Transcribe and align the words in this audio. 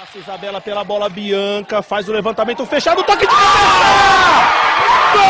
Passa 0.00 0.16
Isabela 0.16 0.62
pela 0.62 0.82
bola, 0.82 1.10
Bianca 1.10 1.82
faz 1.82 2.08
o 2.08 2.12
levantamento 2.12 2.64
fechado, 2.64 3.02
toque 3.02 3.26
de 3.26 3.34
cabeça! 3.34 3.50
Gol! 5.12 5.22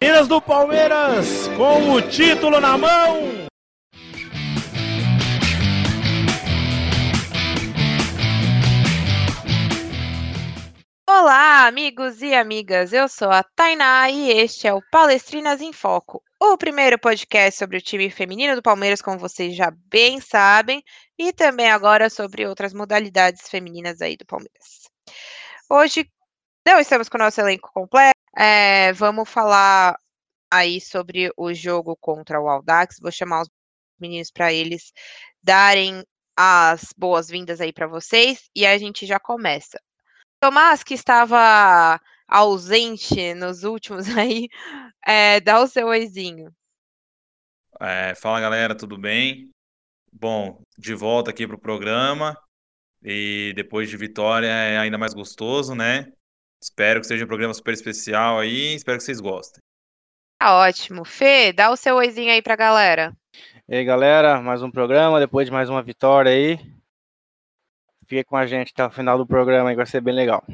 Minas 0.00 0.26
do 0.26 0.40
Palmeiras 0.40 1.50
com 1.54 1.92
o 1.92 2.00
título 2.00 2.60
na 2.60 2.78
mão. 2.78 3.44
Olá, 11.64 11.70
amigos 11.70 12.20
e 12.20 12.34
amigas. 12.34 12.92
Eu 12.92 13.08
sou 13.08 13.30
a 13.30 13.42
Tainá 13.42 14.10
e 14.10 14.30
este 14.30 14.66
é 14.66 14.74
o 14.74 14.82
Palestrinas 14.90 15.62
em 15.62 15.72
Foco, 15.72 16.22
o 16.38 16.58
primeiro 16.58 16.98
podcast 16.98 17.58
sobre 17.58 17.78
o 17.78 17.80
time 17.80 18.10
feminino 18.10 18.54
do 18.54 18.60
Palmeiras, 18.60 19.00
como 19.00 19.18
vocês 19.18 19.56
já 19.56 19.72
bem 19.88 20.20
sabem, 20.20 20.84
e 21.18 21.32
também 21.32 21.70
agora 21.70 22.10
sobre 22.10 22.46
outras 22.46 22.74
modalidades 22.74 23.48
femininas 23.48 24.02
aí 24.02 24.14
do 24.14 24.26
Palmeiras. 24.26 24.90
Hoje 25.70 26.06
não 26.66 26.78
estamos 26.78 27.08
com 27.08 27.16
o 27.16 27.20
nosso 27.20 27.40
elenco 27.40 27.70
completo, 27.72 28.20
é, 28.36 28.92
vamos 28.92 29.26
falar 29.26 29.98
aí 30.52 30.82
sobre 30.82 31.32
o 31.34 31.54
jogo 31.54 31.96
contra 31.98 32.38
o 32.38 32.46
Aldax. 32.46 32.96
Vou 33.00 33.10
chamar 33.10 33.40
os 33.40 33.48
meninos 33.98 34.30
para 34.30 34.52
eles 34.52 34.92
darem 35.42 36.04
as 36.36 36.92
boas-vindas 36.94 37.58
aí 37.58 37.72
para 37.72 37.86
vocês 37.86 38.50
e 38.54 38.66
a 38.66 38.76
gente 38.76 39.06
já 39.06 39.18
começa. 39.18 39.80
Tomás, 40.40 40.82
que 40.82 40.94
estava 40.94 42.00
ausente 42.28 43.34
nos 43.34 43.64
últimos 43.64 44.06
aí, 44.16 44.48
é, 45.06 45.40
dá 45.40 45.60
o 45.60 45.66
seu 45.66 45.88
oizinho. 45.88 46.52
É, 47.80 48.14
fala 48.14 48.40
galera, 48.40 48.74
tudo 48.74 48.96
bem? 48.96 49.50
Bom, 50.12 50.62
de 50.78 50.94
volta 50.94 51.30
aqui 51.30 51.46
para 51.46 51.56
o 51.56 51.60
programa 51.60 52.36
e 53.02 53.52
depois 53.56 53.90
de 53.90 53.96
vitória 53.96 54.46
é 54.46 54.78
ainda 54.78 54.96
mais 54.96 55.12
gostoso, 55.12 55.74
né? 55.74 56.12
Espero 56.62 57.00
que 57.00 57.06
seja 57.06 57.24
um 57.24 57.28
programa 57.28 57.52
super 57.52 57.74
especial 57.74 58.38
aí, 58.38 58.74
espero 58.74 58.96
que 58.98 59.04
vocês 59.04 59.20
gostem. 59.20 59.60
Tá 60.38 60.56
ótimo. 60.56 61.04
Fê, 61.04 61.52
dá 61.52 61.70
o 61.70 61.76
seu 61.76 61.96
oizinho 61.96 62.30
aí 62.30 62.40
pra 62.40 62.56
galera. 62.56 63.16
E 63.68 63.76
aí, 63.76 63.84
galera, 63.84 64.40
mais 64.40 64.62
um 64.62 64.70
programa, 64.70 65.18
depois 65.18 65.46
de 65.46 65.52
mais 65.52 65.68
uma 65.68 65.82
vitória 65.82 66.30
aí. 66.30 66.73
Fique 68.06 68.24
com 68.24 68.36
a 68.36 68.46
gente 68.46 68.72
até 68.72 68.84
o 68.84 68.90
final 68.90 69.16
do 69.18 69.26
programa 69.26 69.70
aí, 69.70 69.76
vai 69.76 69.86
ser 69.86 70.00
bem 70.00 70.14
legal. 70.14 70.44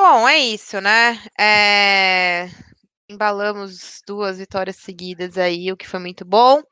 Bom, 0.00 0.28
é 0.28 0.38
isso, 0.38 0.80
né? 0.80 1.18
É... 1.38 2.48
Embalamos 3.10 4.00
duas 4.06 4.38
vitórias 4.38 4.76
seguidas 4.76 5.36
aí, 5.36 5.72
o 5.72 5.76
que 5.76 5.88
foi 5.88 5.98
muito 5.98 6.24
bom. 6.24 6.62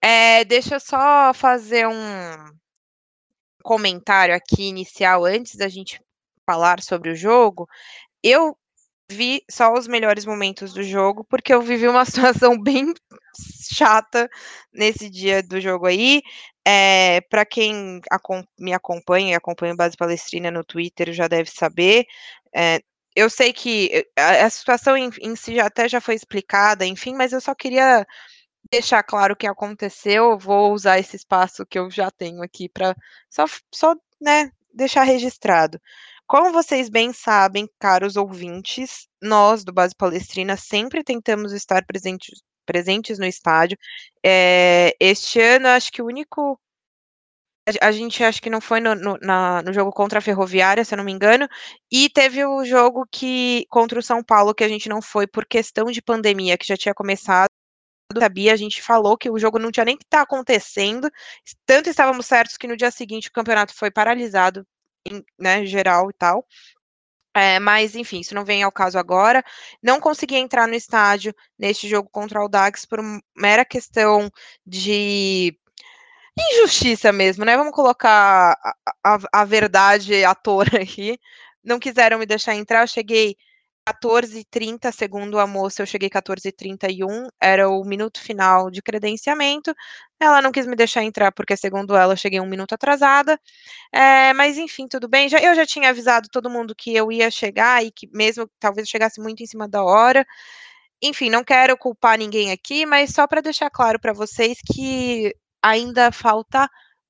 É, 0.00 0.44
deixa 0.44 0.76
eu 0.76 0.80
só 0.80 1.34
fazer 1.34 1.86
um 1.86 1.92
comentário 3.62 4.34
aqui 4.34 4.68
inicial 4.68 5.24
antes 5.24 5.56
da 5.56 5.68
gente 5.68 6.00
falar 6.46 6.82
sobre 6.82 7.10
o 7.10 7.16
jogo. 7.16 7.68
Eu 8.22 8.56
vi 9.12 9.42
só 9.50 9.72
os 9.72 9.86
melhores 9.86 10.24
momentos 10.24 10.72
do 10.72 10.82
jogo, 10.82 11.24
porque 11.24 11.52
eu 11.54 11.62
vivi 11.62 11.86
uma 11.88 12.04
situação 12.06 12.60
bem 12.60 12.92
chata 13.72 14.28
nesse 14.72 15.08
dia 15.08 15.42
do 15.42 15.60
jogo 15.60 15.86
aí. 15.86 16.22
É, 16.64 17.20
para 17.22 17.44
quem 17.44 18.00
me 18.58 18.72
acompanha 18.72 19.32
e 19.32 19.34
acompanha 19.34 19.74
Base 19.74 19.96
Palestrina 19.96 20.50
no 20.50 20.64
Twitter 20.64 21.12
já 21.12 21.28
deve 21.28 21.50
saber. 21.50 22.06
É, 22.54 22.80
eu 23.16 23.28
sei 23.28 23.52
que 23.52 24.06
a, 24.16 24.46
a 24.46 24.50
situação 24.50 24.96
em, 24.96 25.10
em, 25.20 25.36
si 25.36 25.56
já, 25.56 25.66
até 25.66 25.88
já 25.88 26.00
foi 26.00 26.14
explicada, 26.14 26.86
enfim, 26.86 27.14
mas 27.14 27.32
eu 27.32 27.40
só 27.40 27.54
queria 27.54 28.06
deixar 28.70 29.02
claro 29.02 29.34
o 29.34 29.36
que 29.36 29.46
aconteceu. 29.46 30.38
Vou 30.38 30.72
usar 30.72 30.98
esse 30.98 31.16
espaço 31.16 31.66
que 31.66 31.78
eu 31.78 31.90
já 31.90 32.10
tenho 32.10 32.42
aqui 32.42 32.68
para 32.68 32.96
só, 33.30 33.44
só 33.72 33.94
né, 34.20 34.50
deixar 34.72 35.02
registrado. 35.04 35.80
Como 36.32 36.50
vocês 36.50 36.88
bem 36.88 37.12
sabem, 37.12 37.68
caros 37.78 38.16
ouvintes, 38.16 39.06
nós 39.20 39.62
do 39.64 39.70
Base 39.70 39.94
Palestrina 39.94 40.56
sempre 40.56 41.04
tentamos 41.04 41.52
estar 41.52 41.84
presentes, 41.84 42.40
presentes 42.64 43.18
no 43.18 43.26
estádio. 43.26 43.76
É, 44.24 44.96
este 44.98 45.38
ano, 45.38 45.68
acho 45.68 45.92
que 45.92 46.00
o 46.00 46.06
único. 46.06 46.58
A, 47.82 47.92
gente 47.92 48.24
acho 48.24 48.40
que 48.40 48.48
não 48.48 48.62
foi 48.62 48.80
no, 48.80 48.94
no, 48.94 49.18
na, 49.20 49.60
no, 49.62 49.74
jogo 49.74 49.92
contra 49.92 50.20
a 50.20 50.22
Ferroviária, 50.22 50.86
se 50.86 50.94
eu 50.94 50.96
não 50.96 51.04
me 51.04 51.12
engano, 51.12 51.46
e 51.92 52.08
teve 52.08 52.42
o 52.46 52.64
jogo 52.64 53.06
que 53.12 53.66
contra 53.68 53.98
o 53.98 54.02
São 54.02 54.24
Paulo 54.24 54.54
que 54.54 54.64
a 54.64 54.68
gente 54.68 54.88
não 54.88 55.02
foi 55.02 55.26
por 55.26 55.44
questão 55.44 55.90
de 55.90 56.00
pandemia, 56.00 56.56
que 56.56 56.66
já 56.66 56.78
tinha 56.78 56.94
começado. 56.94 57.50
Sabia, 58.18 58.54
a 58.54 58.56
gente 58.56 58.80
falou 58.82 59.18
que 59.18 59.30
o 59.30 59.38
jogo 59.38 59.58
não 59.58 59.70
tinha 59.70 59.84
nem 59.84 59.98
que 59.98 60.04
estar 60.04 60.18
tá 60.18 60.24
acontecendo, 60.24 61.10
tanto 61.66 61.90
estávamos 61.90 62.24
certos 62.24 62.56
que 62.56 62.66
no 62.66 62.76
dia 62.76 62.90
seguinte 62.90 63.28
o 63.28 63.32
campeonato 63.32 63.74
foi 63.74 63.90
paralisado 63.90 64.66
em 65.06 65.24
né, 65.38 65.64
geral 65.66 66.10
e 66.10 66.12
tal. 66.14 66.46
É, 67.34 67.58
mas, 67.58 67.96
enfim, 67.96 68.20
isso 68.20 68.34
não 68.34 68.44
vem 68.44 68.62
ao 68.62 68.72
caso 68.72 68.98
agora. 68.98 69.42
Não 69.82 70.00
consegui 70.00 70.36
entrar 70.36 70.68
no 70.68 70.74
estádio 70.74 71.34
neste 71.58 71.88
jogo 71.88 72.08
contra 72.10 72.42
o 72.44 72.48
Dax 72.48 72.84
por 72.84 73.00
mera 73.36 73.64
questão 73.64 74.30
de 74.66 75.56
injustiça 76.38 77.12
mesmo, 77.12 77.44
né? 77.44 77.56
Vamos 77.56 77.74
colocar 77.74 78.56
a, 78.62 78.74
a, 79.14 79.18
a 79.32 79.44
verdade 79.44 80.24
à 80.24 80.34
toa 80.36 80.64
aqui. 80.80 81.18
Não 81.64 81.78
quiseram 81.78 82.18
me 82.18 82.26
deixar 82.26 82.54
entrar, 82.54 82.82
eu 82.82 82.88
cheguei 82.88 83.36
14h30, 83.86 84.92
segundo 84.92 85.38
a 85.40 85.46
moça, 85.46 85.82
eu 85.82 85.86
cheguei 85.86 86.08
14h31, 86.08 87.26
era 87.40 87.68
o 87.68 87.84
minuto 87.84 88.20
final 88.20 88.70
de 88.70 88.80
credenciamento. 88.80 89.74
Ela 90.20 90.40
não 90.40 90.52
quis 90.52 90.66
me 90.66 90.76
deixar 90.76 91.02
entrar, 91.02 91.32
porque, 91.32 91.56
segundo 91.56 91.96
ela, 91.96 92.12
eu 92.12 92.16
cheguei 92.16 92.40
um 92.40 92.46
minuto 92.46 92.74
atrasada. 92.74 93.38
É, 93.92 94.32
mas, 94.34 94.58
enfim, 94.58 94.88
tudo 94.88 95.08
bem. 95.08 95.28
Já, 95.28 95.40
eu 95.40 95.54
já 95.54 95.66
tinha 95.66 95.90
avisado 95.90 96.28
todo 96.30 96.50
mundo 96.50 96.74
que 96.76 96.94
eu 96.94 97.10
ia 97.12 97.30
chegar 97.30 97.84
e 97.84 97.90
que, 97.92 98.08
mesmo 98.12 98.48
talvez 98.60 98.88
chegasse 98.88 99.20
muito 99.20 99.42
em 99.42 99.46
cima 99.46 99.68
da 99.68 99.82
hora. 99.84 100.26
Enfim, 101.02 101.30
não 101.30 101.44
quero 101.44 101.76
culpar 101.76 102.18
ninguém 102.18 102.52
aqui, 102.52 102.86
mas 102.86 103.12
só 103.12 103.26
para 103.26 103.40
deixar 103.42 103.70
claro 103.70 103.98
para 104.00 104.12
vocês 104.12 104.58
que 104.74 105.34
ainda 105.62 106.12
falta 106.12 106.68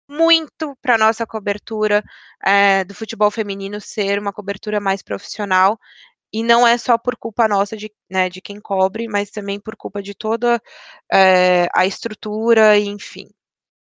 muito 0.08 0.76
para 0.82 0.98
nossa 0.98 1.26
cobertura 1.26 2.02
é, 2.44 2.84
do 2.84 2.94
futebol 2.94 3.30
feminino 3.30 3.80
ser 3.80 4.18
uma 4.18 4.32
cobertura 4.32 4.80
mais 4.80 5.02
profissional 5.02 5.78
e 6.32 6.42
não 6.42 6.66
é 6.66 6.78
só 6.78 6.96
por 6.96 7.16
culpa 7.16 7.46
nossa 7.48 7.76
de, 7.76 7.92
né, 8.10 8.28
de 8.28 8.40
quem 8.40 8.60
cobre, 8.60 9.06
mas 9.08 9.30
também 9.30 9.60
por 9.60 9.76
culpa 9.76 10.02
de 10.02 10.14
toda 10.14 10.60
é, 11.12 11.68
a 11.74 11.86
estrutura, 11.86 12.78
enfim. 12.78 13.28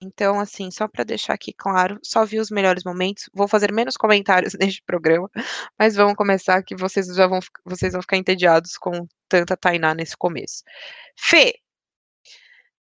Então, 0.01 0.39
assim, 0.39 0.71
só 0.71 0.87
para 0.87 1.03
deixar 1.05 1.35
aqui 1.35 1.53
claro, 1.53 1.99
só 2.05 2.25
vi 2.25 2.39
os 2.39 2.51
melhores 2.51 2.85
momentos. 2.85 3.29
Vou 3.35 3.49
fazer 3.49 3.73
menos 3.73 3.97
comentários 3.97 4.55
neste 4.59 4.83
programa, 4.83 5.29
mas 5.79 5.97
vamos 5.97 6.15
começar 6.15 6.63
que 6.63 6.77
vocês 6.77 7.07
já 7.15 7.27
vão, 7.27 7.41
vocês 7.65 7.93
vão 7.93 8.03
ficar 8.03 8.17
entediados 8.17 8.77
com 8.79 9.07
tanta 9.29 9.57
Tainá 9.57 9.95
nesse 9.95 10.17
começo. 10.17 10.63
Fê, 11.17 11.55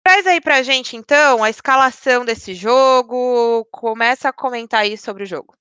traz 0.04 0.26
aí 0.26 0.40
pra 0.40 0.62
gente, 0.62 0.96
então, 0.96 1.42
a 1.42 1.50
escalação 1.50 2.24
desse 2.24 2.54
jogo. 2.54 3.66
Começa 3.72 4.28
a 4.28 4.32
comentar 4.32 4.82
aí 4.82 4.96
sobre 4.96 5.24
o 5.24 5.26
jogo. 5.26 5.59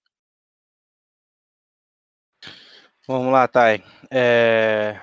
Vamos 3.11 3.33
lá, 3.33 3.47
Thay. 3.47 3.83
É... 4.11 5.01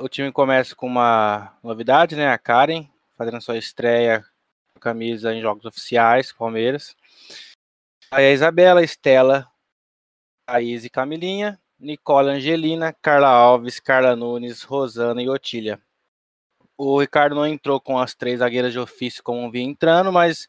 O 0.00 0.08
time 0.08 0.30
começa 0.30 0.76
com 0.76 0.86
uma 0.86 1.58
novidade, 1.60 2.14
né? 2.14 2.28
A 2.28 2.38
Karen, 2.38 2.88
fazendo 3.18 3.40
sua 3.40 3.58
estreia 3.58 4.24
com 4.72 4.78
camisa 4.78 5.34
em 5.34 5.40
jogos 5.40 5.64
oficiais, 5.64 6.32
Palmeiras. 6.32 6.94
Aí 8.12 8.26
a 8.26 8.30
Isabela, 8.30 8.84
Estela, 8.84 9.50
Thaís 10.46 10.84
e 10.84 10.88
Camilinha, 10.88 11.60
Nicole 11.80 12.30
Angelina, 12.30 12.92
Carla 13.02 13.26
Alves, 13.26 13.80
Carla 13.80 14.14
Nunes, 14.14 14.62
Rosana 14.62 15.20
e 15.20 15.28
Otília. 15.28 15.82
O 16.82 16.98
Ricardo 16.98 17.34
não 17.34 17.46
entrou 17.46 17.78
com 17.78 17.98
as 17.98 18.14
três 18.14 18.38
zagueiras 18.38 18.72
de 18.72 18.78
ofício 18.78 19.22
como 19.22 19.50
vinha 19.50 19.68
entrando, 19.68 20.10
mas 20.10 20.48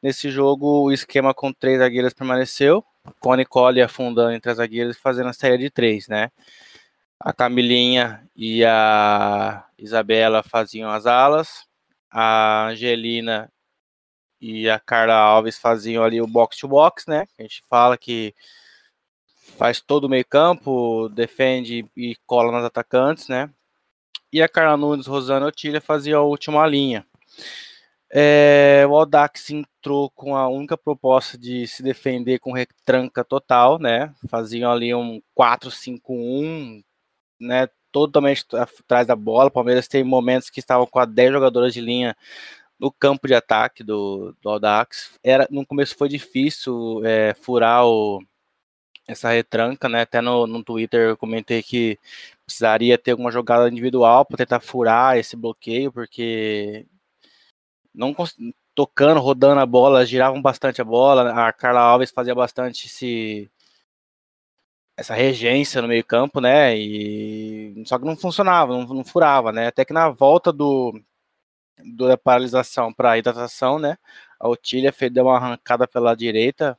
nesse 0.00 0.30
jogo 0.30 0.84
o 0.84 0.92
esquema 0.92 1.34
com 1.34 1.52
três 1.52 1.80
zagueiras 1.80 2.14
permaneceu 2.14 2.84
com 3.18 3.32
a 3.32 3.36
Nicole 3.36 3.82
afundando 3.82 4.30
entre 4.30 4.48
as 4.48 4.58
zagueiras 4.58 4.96
e 4.96 5.00
fazendo 5.00 5.30
a 5.30 5.32
série 5.32 5.58
de 5.58 5.70
três, 5.70 6.06
né? 6.06 6.30
A 7.18 7.32
Camilinha 7.32 8.24
e 8.36 8.64
a 8.64 9.66
Isabela 9.76 10.44
faziam 10.44 10.88
as 10.88 11.04
alas, 11.04 11.66
a 12.08 12.68
Angelina 12.68 13.50
e 14.40 14.70
a 14.70 14.78
Carla 14.78 15.14
Alves 15.14 15.58
faziam 15.58 16.04
ali 16.04 16.20
o 16.20 16.28
box 16.28 16.58
to 16.58 16.68
box, 16.68 17.08
né? 17.08 17.26
A 17.36 17.42
gente 17.42 17.60
fala 17.68 17.98
que 17.98 18.32
faz 19.58 19.80
todo 19.80 20.04
o 20.04 20.08
meio 20.08 20.24
campo, 20.24 21.08
defende 21.08 21.84
e 21.96 22.14
cola 22.24 22.52
nas 22.52 22.64
atacantes, 22.64 23.26
né? 23.26 23.50
E 24.32 24.40
a 24.40 24.48
Carla 24.48 24.76
Nunes, 24.78 25.06
Rosana 25.06 25.46
Otília 25.46 25.80
faziam 25.80 26.20
a 26.20 26.24
última 26.24 26.66
linha. 26.66 27.04
É, 28.10 28.84
o 28.88 28.96
Audax 28.96 29.50
entrou 29.50 30.10
com 30.10 30.36
a 30.36 30.48
única 30.48 30.76
proposta 30.76 31.36
de 31.36 31.66
se 31.66 31.82
defender 31.82 32.38
com 32.38 32.52
retranca 32.52 33.24
total, 33.24 33.78
né? 33.78 34.14
Faziam 34.28 34.72
ali 34.72 34.94
um 34.94 35.20
4-5-1, 35.38 36.82
né? 37.40 37.68
Totalmente 37.90 38.46
atrás 38.56 39.06
da 39.06 39.16
bola. 39.16 39.48
O 39.48 39.50
Palmeiras 39.50 39.88
tem 39.88 40.02
momentos 40.02 40.48
que 40.50 40.60
estavam 40.60 40.86
com 40.86 40.98
a 40.98 41.04
10 41.04 41.32
jogadoras 41.32 41.74
de 41.74 41.80
linha 41.80 42.16
no 42.78 42.90
campo 42.90 43.28
de 43.28 43.34
ataque 43.34 43.84
do, 43.84 44.34
do 44.42 44.48
Audax. 44.48 45.18
Era, 45.22 45.46
no 45.50 45.66
começo 45.66 45.96
foi 45.96 46.08
difícil 46.08 47.02
é, 47.04 47.34
furar 47.34 47.86
o, 47.86 48.22
essa 49.12 49.30
retranca, 49.30 49.88
né? 49.88 50.02
Até 50.02 50.20
no, 50.20 50.46
no 50.46 50.62
Twitter 50.64 51.10
eu 51.10 51.16
comentei 51.16 51.62
que 51.62 51.98
precisaria 52.46 52.98
ter 52.98 53.12
alguma 53.12 53.30
jogada 53.32 53.68
individual 53.68 54.24
para 54.24 54.38
tentar 54.38 54.60
furar 54.60 55.16
esse 55.18 55.36
bloqueio, 55.36 55.92
porque 55.92 56.86
não 57.94 58.14
tocando, 58.74 59.20
rodando 59.20 59.60
a 59.60 59.66
bola, 59.66 60.06
giravam 60.06 60.40
bastante 60.42 60.80
a 60.80 60.84
bola. 60.84 61.48
A 61.48 61.52
Carla 61.52 61.80
Alves 61.80 62.10
fazia 62.10 62.34
bastante 62.34 62.86
esse, 62.86 63.50
essa 64.96 65.14
regência 65.14 65.82
no 65.82 65.88
meio 65.88 66.04
campo, 66.04 66.40
né? 66.40 66.76
E 66.76 67.82
só 67.86 67.98
que 67.98 68.04
não 68.04 68.16
funcionava, 68.16 68.72
não, 68.72 68.86
não 68.86 69.04
furava, 69.04 69.52
né? 69.52 69.68
Até 69.68 69.84
que 69.84 69.92
na 69.92 70.10
volta 70.10 70.52
do, 70.52 70.92
do 71.84 72.08
da 72.08 72.16
paralisação 72.16 72.92
para 72.92 73.18
hidratação, 73.18 73.78
né? 73.78 73.96
A 74.40 74.48
Otília 74.48 74.92
fez 74.92 75.12
deu 75.12 75.24
uma 75.26 75.36
arrancada 75.36 75.86
pela 75.88 76.16
direita, 76.16 76.78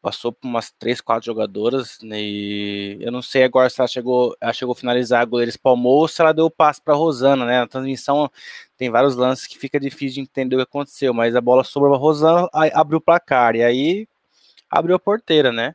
passou 0.00 0.32
por 0.32 0.48
umas 0.48 0.70
três, 0.72 1.00
quatro 1.00 1.26
jogadoras, 1.26 1.98
né, 2.02 2.20
e 2.20 2.98
eu 3.00 3.12
não 3.12 3.22
sei 3.22 3.44
agora 3.44 3.68
se 3.68 3.80
ela 3.80 3.88
chegou, 3.88 4.36
ela 4.40 4.52
chegou 4.52 4.72
a 4.72 4.76
finalizar, 4.76 5.20
a 5.22 5.24
goleira 5.24 5.50
espalmou 5.50 6.00
ou 6.00 6.08
se 6.08 6.20
ela 6.20 6.32
deu 6.32 6.46
o 6.46 6.50
passe 6.50 6.80
para 6.80 6.94
Rosana, 6.94 7.44
né? 7.44 7.60
Na 7.60 7.66
transmissão 7.66 8.30
tem 8.76 8.90
vários 8.90 9.16
lances 9.16 9.46
que 9.46 9.58
fica 9.58 9.78
difícil 9.78 10.16
de 10.16 10.20
entender 10.22 10.56
o 10.56 10.58
que 10.58 10.64
aconteceu, 10.64 11.12
mas 11.12 11.36
a 11.36 11.40
bola 11.40 11.64
sobrou 11.64 11.92
para 11.92 12.00
Rosana, 12.00 12.48
abriu 12.74 12.98
o 12.98 13.00
placar 13.00 13.54
e 13.56 13.62
aí 13.62 14.08
abriu 14.70 14.96
a 14.96 14.98
porteira, 14.98 15.52
né? 15.52 15.74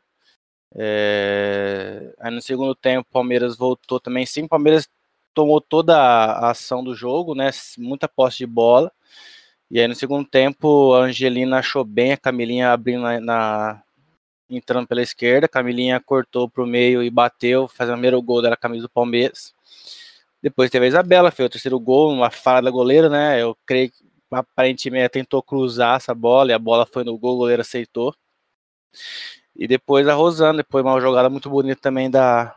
É... 0.75 2.13
Aí 2.19 2.31
no 2.31 2.41
segundo 2.41 2.75
tempo, 2.75 3.07
o 3.09 3.13
Palmeiras 3.13 3.55
voltou 3.57 3.99
também. 3.99 4.25
Sim, 4.25 4.43
o 4.43 4.49
Palmeiras 4.49 4.89
tomou 5.33 5.61
toda 5.61 5.97
a 5.97 6.51
ação 6.51 6.83
do 6.83 6.95
jogo, 6.95 7.35
né? 7.35 7.49
Muita 7.77 8.07
posse 8.07 8.39
de 8.39 8.45
bola. 8.47 8.91
E 9.71 9.79
aí 9.79 9.87
no 9.87 9.95
segundo 9.95 10.27
tempo, 10.27 10.93
a 10.93 11.05
Angelina 11.05 11.59
achou 11.59 11.83
bem 11.83 12.13
a 12.13 12.17
Camilinha 12.17 12.71
abrindo 12.71 13.01
na, 13.01 13.19
na 13.19 13.83
entrando 14.49 14.87
pela 14.87 15.01
esquerda. 15.01 15.47
Camilinha 15.47 15.99
cortou 15.99 16.49
para 16.49 16.63
o 16.63 16.67
meio 16.67 17.03
e 17.03 17.09
bateu, 17.09 17.67
fazendo 17.67 17.93
o 17.93 17.97
primeiro 17.97 18.21
gol 18.21 18.41
da 18.41 18.55
camisa 18.55 18.83
do 18.83 18.89
Palmeiras. 18.89 19.53
Depois 20.41 20.69
teve 20.69 20.85
a 20.85 20.87
Isabela, 20.89 21.31
fez 21.31 21.47
o 21.47 21.49
terceiro 21.49 21.79
gol, 21.79 22.11
uma 22.11 22.29
falha 22.29 22.63
da 22.63 22.71
goleira, 22.71 23.09
né? 23.09 23.41
Eu 23.41 23.57
creio 23.65 23.89
que 23.89 24.05
aparentemente 24.29 25.09
tentou 25.09 25.41
cruzar 25.41 25.97
essa 25.97 26.13
bola 26.13 26.51
e 26.51 26.53
a 26.53 26.59
bola 26.59 26.85
foi 26.85 27.03
no 27.03 27.17
gol, 27.17 27.35
o 27.35 27.37
goleiro 27.39 27.61
aceitou. 27.61 28.13
E 29.55 29.67
depois 29.67 30.07
a 30.07 30.13
Rosana, 30.13 30.57
depois 30.57 30.83
uma 30.83 30.99
jogada 30.99 31.29
muito 31.29 31.49
bonita 31.49 31.81
também 31.81 32.09
da, 32.09 32.55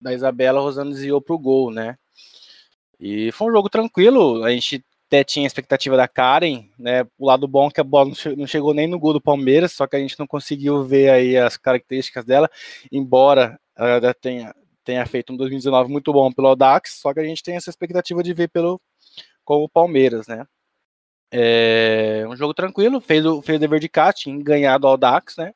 da 0.00 0.14
Isabela, 0.14 0.60
a 0.60 0.62
Rosana 0.62 0.90
desviou 0.90 1.20
pro 1.20 1.38
gol, 1.38 1.70
né? 1.70 1.98
E 3.00 3.30
foi 3.32 3.48
um 3.48 3.52
jogo 3.52 3.68
tranquilo, 3.68 4.44
a 4.44 4.50
gente 4.50 4.84
até 5.08 5.24
tinha 5.24 5.46
a 5.46 5.48
expectativa 5.48 5.96
da 5.96 6.06
Karen, 6.06 6.68
né? 6.78 7.06
O 7.18 7.26
lado 7.26 7.48
bom 7.48 7.68
é 7.68 7.70
que 7.70 7.80
a 7.80 7.84
bola 7.84 8.12
não 8.36 8.46
chegou 8.46 8.74
nem 8.74 8.86
no 8.86 8.98
gol 8.98 9.14
do 9.14 9.20
Palmeiras, 9.20 9.72
só 9.72 9.86
que 9.86 9.96
a 9.96 9.98
gente 9.98 10.18
não 10.18 10.26
conseguiu 10.26 10.84
ver 10.84 11.08
aí 11.08 11.36
as 11.36 11.56
características 11.56 12.26
dela, 12.26 12.48
embora 12.92 13.58
ela 13.74 14.12
tenha, 14.12 14.54
tenha 14.84 15.06
feito 15.06 15.32
um 15.32 15.36
2019 15.36 15.90
muito 15.90 16.12
bom 16.12 16.30
pelo 16.30 16.48
Audax, 16.48 16.98
só 17.00 17.14
que 17.14 17.20
a 17.20 17.24
gente 17.24 17.42
tem 17.42 17.56
essa 17.56 17.70
expectativa 17.70 18.22
de 18.22 18.34
ver 18.34 18.48
pelo 18.48 18.78
com 19.44 19.64
o 19.64 19.68
Palmeiras, 19.68 20.26
né? 20.26 20.44
É 21.32 22.26
um 22.28 22.36
jogo 22.36 22.52
tranquilo, 22.52 23.00
fez 23.00 23.24
o, 23.24 23.40
fez 23.40 23.56
o 23.56 23.60
dever 23.60 23.80
de 23.80 23.88
Cat 23.88 24.28
em 24.28 24.42
ganhar 24.42 24.76
do 24.76 24.86
Audax, 24.86 25.36
né? 25.38 25.54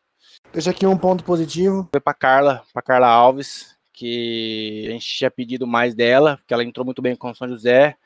Deixa 0.50 0.70
aqui 0.70 0.86
um 0.86 0.96
ponto 0.96 1.24
positivo. 1.24 1.88
Foi 1.92 2.00
para 2.00 2.14
Carla, 2.14 2.62
para 2.72 2.82
Carla 2.82 3.08
Alves, 3.08 3.76
que 3.92 4.86
a 4.88 4.92
gente 4.92 5.06
tinha 5.06 5.30
pedido 5.30 5.66
mais 5.66 5.94
dela, 5.94 6.38
porque 6.38 6.54
ela 6.54 6.64
entrou 6.64 6.86
muito 6.86 7.02
bem 7.02 7.14
com 7.14 7.30
o 7.30 7.34
São 7.34 7.48
José. 7.48 7.96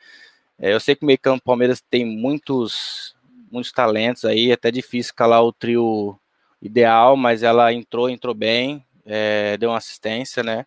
É, 0.58 0.72
eu 0.72 0.80
sei 0.80 0.94
que 0.94 1.04
o 1.04 1.06
meio 1.06 1.18
campo 1.18 1.44
Palmeiras 1.44 1.82
tem 1.90 2.04
muitos, 2.04 3.14
muitos 3.50 3.72
talentos 3.72 4.24
aí, 4.24 4.50
é 4.50 4.54
até 4.54 4.70
difícil 4.70 5.14
calar 5.14 5.42
o 5.42 5.52
trio 5.52 6.18
ideal, 6.60 7.16
mas 7.16 7.42
ela 7.42 7.72
entrou, 7.72 8.08
entrou 8.08 8.34
bem, 8.34 8.84
é, 9.04 9.56
deu 9.58 9.70
uma 9.70 9.78
assistência, 9.78 10.42
né? 10.42 10.66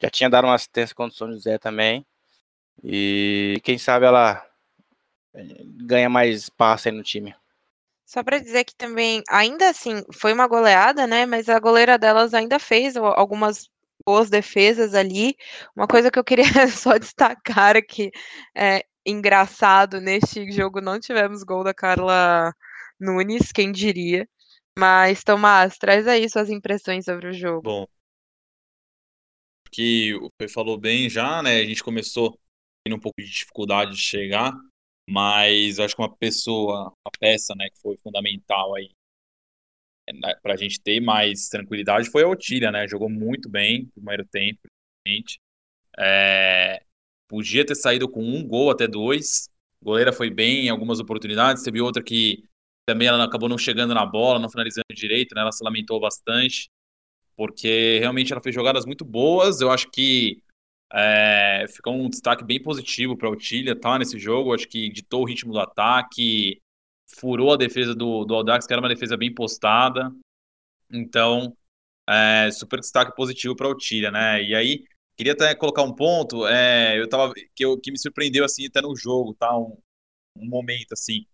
Já 0.00 0.10
tinha 0.10 0.28
dado 0.28 0.46
uma 0.46 0.54
assistência 0.54 0.94
contra 0.94 1.14
o 1.14 1.16
São 1.16 1.32
José 1.32 1.58
também. 1.58 2.04
E 2.82 3.60
quem 3.64 3.78
sabe 3.78 4.04
ela 4.04 4.44
é, 5.32 5.42
ganha 5.64 6.08
mais 6.08 6.42
espaço 6.42 6.88
aí 6.88 6.94
no 6.94 7.02
time. 7.02 7.34
Só 8.04 8.22
para 8.22 8.38
dizer 8.38 8.64
que 8.64 8.74
também, 8.74 9.22
ainda 9.28 9.70
assim, 9.70 10.04
foi 10.12 10.32
uma 10.32 10.46
goleada, 10.46 11.06
né? 11.06 11.24
Mas 11.24 11.48
a 11.48 11.58
goleira 11.58 11.98
delas 11.98 12.34
ainda 12.34 12.58
fez 12.58 12.96
algumas 12.96 13.70
boas 14.04 14.28
defesas 14.28 14.94
ali. 14.94 15.36
Uma 15.74 15.86
coisa 15.88 16.10
que 16.10 16.18
eu 16.18 16.24
queria 16.24 16.44
só 16.68 16.98
destacar 16.98 17.76
aqui, 17.76 18.12
é 18.54 18.84
engraçado, 19.06 20.00
neste 20.00 20.50
jogo 20.50 20.80
não 20.80 20.98
tivemos 20.98 21.42
gol 21.42 21.62
da 21.62 21.74
Carla 21.74 22.54
Nunes, 22.98 23.52
quem 23.52 23.72
diria. 23.72 24.28
Mas, 24.78 25.22
Tomás, 25.22 25.78
traz 25.78 26.06
aí 26.08 26.28
suas 26.28 26.50
impressões 26.50 27.04
sobre 27.04 27.28
o 27.28 27.32
jogo. 27.32 27.62
Bom, 27.62 27.86
que 29.70 30.14
o 30.14 30.30
Fê 30.40 30.48
falou 30.48 30.78
bem 30.78 31.10
já, 31.10 31.42
né? 31.42 31.60
A 31.60 31.64
gente 31.64 31.82
começou 31.82 32.38
tendo 32.84 32.96
um 32.96 33.00
pouco 33.00 33.20
de 33.20 33.28
dificuldade 33.28 33.92
de 33.92 34.00
chegar, 34.00 34.52
mas 35.08 35.78
acho 35.78 35.96
que 35.96 36.02
uma 36.02 36.16
pessoa, 36.16 36.92
uma 37.04 37.12
peça, 37.18 37.54
né, 37.56 37.68
que 37.70 37.80
foi 37.80 37.96
fundamental 37.98 38.74
aí 38.74 38.90
né, 40.12 40.34
para 40.42 40.54
a 40.54 40.56
gente 40.56 40.80
ter 40.80 41.00
mais 41.00 41.48
tranquilidade 41.48 42.10
foi 42.10 42.22
a 42.22 42.28
Otília, 42.28 42.70
né? 42.70 42.86
Jogou 42.86 43.08
muito 43.08 43.48
bem 43.48 43.84
no 43.84 43.92
primeiro 43.92 44.24
tempo, 44.26 44.60
gente. 45.06 45.38
É, 45.98 46.82
podia 47.34 47.66
ter 47.66 47.74
saído 47.74 48.08
com 48.08 48.22
um 48.22 48.46
gol 48.46 48.70
até 48.70 48.86
dois. 48.86 49.48
A 49.82 49.84
goleira 49.84 50.12
foi 50.12 50.30
bem 50.30 50.66
em 50.66 50.68
algumas 50.68 51.00
oportunidades. 51.00 51.64
Teve 51.64 51.80
outra 51.80 52.00
que 52.00 52.44
também 52.86 53.08
ela 53.08 53.24
acabou 53.24 53.48
não 53.48 53.58
chegando 53.58 53.92
na 53.92 54.06
bola, 54.06 54.38
não 54.38 54.48
finalizando 54.48 54.86
direito, 54.94 55.34
né? 55.34 55.40
Ela 55.40 55.50
se 55.50 55.64
lamentou 55.64 55.98
bastante, 55.98 56.70
porque 57.36 57.98
realmente 57.98 58.32
ela 58.32 58.40
fez 58.40 58.54
jogadas 58.54 58.86
muito 58.86 59.04
boas. 59.04 59.60
Eu 59.60 59.72
acho 59.72 59.90
que 59.90 60.40
é, 60.92 61.66
ficou 61.68 61.92
um 61.92 62.08
destaque 62.08 62.44
bem 62.44 62.62
positivo 62.62 63.16
para 63.16 63.26
a 63.26 63.32
Otília, 63.32 63.74
tá? 63.74 63.98
Nesse 63.98 64.16
jogo, 64.16 64.54
acho 64.54 64.68
que 64.68 64.88
ditou 64.88 65.22
o 65.22 65.26
ritmo 65.26 65.52
do 65.52 65.58
ataque, 65.58 66.62
furou 67.18 67.52
a 67.52 67.56
defesa 67.56 67.96
do, 67.96 68.24
do 68.24 68.32
Audax, 68.32 68.64
que 68.64 68.72
era 68.72 68.80
uma 68.80 68.88
defesa 68.88 69.16
bem 69.16 69.34
postada. 69.34 70.14
Então, 70.88 71.56
é, 72.08 72.48
super 72.52 72.78
destaque 72.78 73.16
positivo 73.16 73.56
para 73.56 73.66
a 73.66 73.70
Otília, 73.70 74.12
né? 74.12 74.40
E 74.40 74.54
aí, 74.54 74.84
queria 75.16 75.32
até 75.32 75.54
colocar 75.54 75.82
um 75.82 75.94
ponto, 75.94 76.46
é, 76.46 76.98
eu 76.98 77.08
tava, 77.08 77.32
que, 77.54 77.64
eu, 77.64 77.78
que 77.80 77.90
me 77.90 77.98
surpreendeu, 77.98 78.44
assim, 78.44 78.66
até 78.66 78.80
no 78.80 78.96
jogo, 78.96 79.34
tá? 79.34 79.56
Um, 79.56 79.76
um 80.36 80.46
momento, 80.46 80.92
assim. 80.92 81.26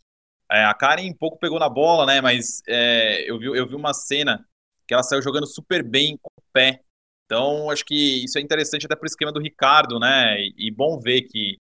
É, 0.51 0.65
a 0.65 0.75
Karen 0.75 1.09
um 1.09 1.17
pouco 1.17 1.39
pegou 1.39 1.59
na 1.59 1.69
bola, 1.69 2.05
né? 2.07 2.21
Mas 2.21 2.63
é, 2.67 3.23
eu, 3.31 3.39
vi, 3.39 3.47
eu 3.47 3.69
vi 3.69 3.75
uma 3.75 3.95
cena 3.95 4.47
que 4.87 4.93
ela 4.93 5.03
saiu 5.03 5.23
jogando 5.23 5.47
super 5.47 5.83
bem 5.83 6.19
com 6.21 6.31
o 6.37 6.43
pé. 6.53 6.83
Então, 7.25 7.71
acho 7.71 7.85
que 7.85 8.25
isso 8.25 8.39
é 8.39 8.41
interessante 8.41 8.87
até 8.87 8.97
para 8.97 9.05
o 9.05 9.07
esquema 9.07 9.31
do 9.31 9.41
Ricardo, 9.41 10.01
né? 10.01 10.41
E, 10.41 10.67
e, 10.67 10.71
bom 10.73 10.99
ver 10.99 11.23
que, 11.23 11.57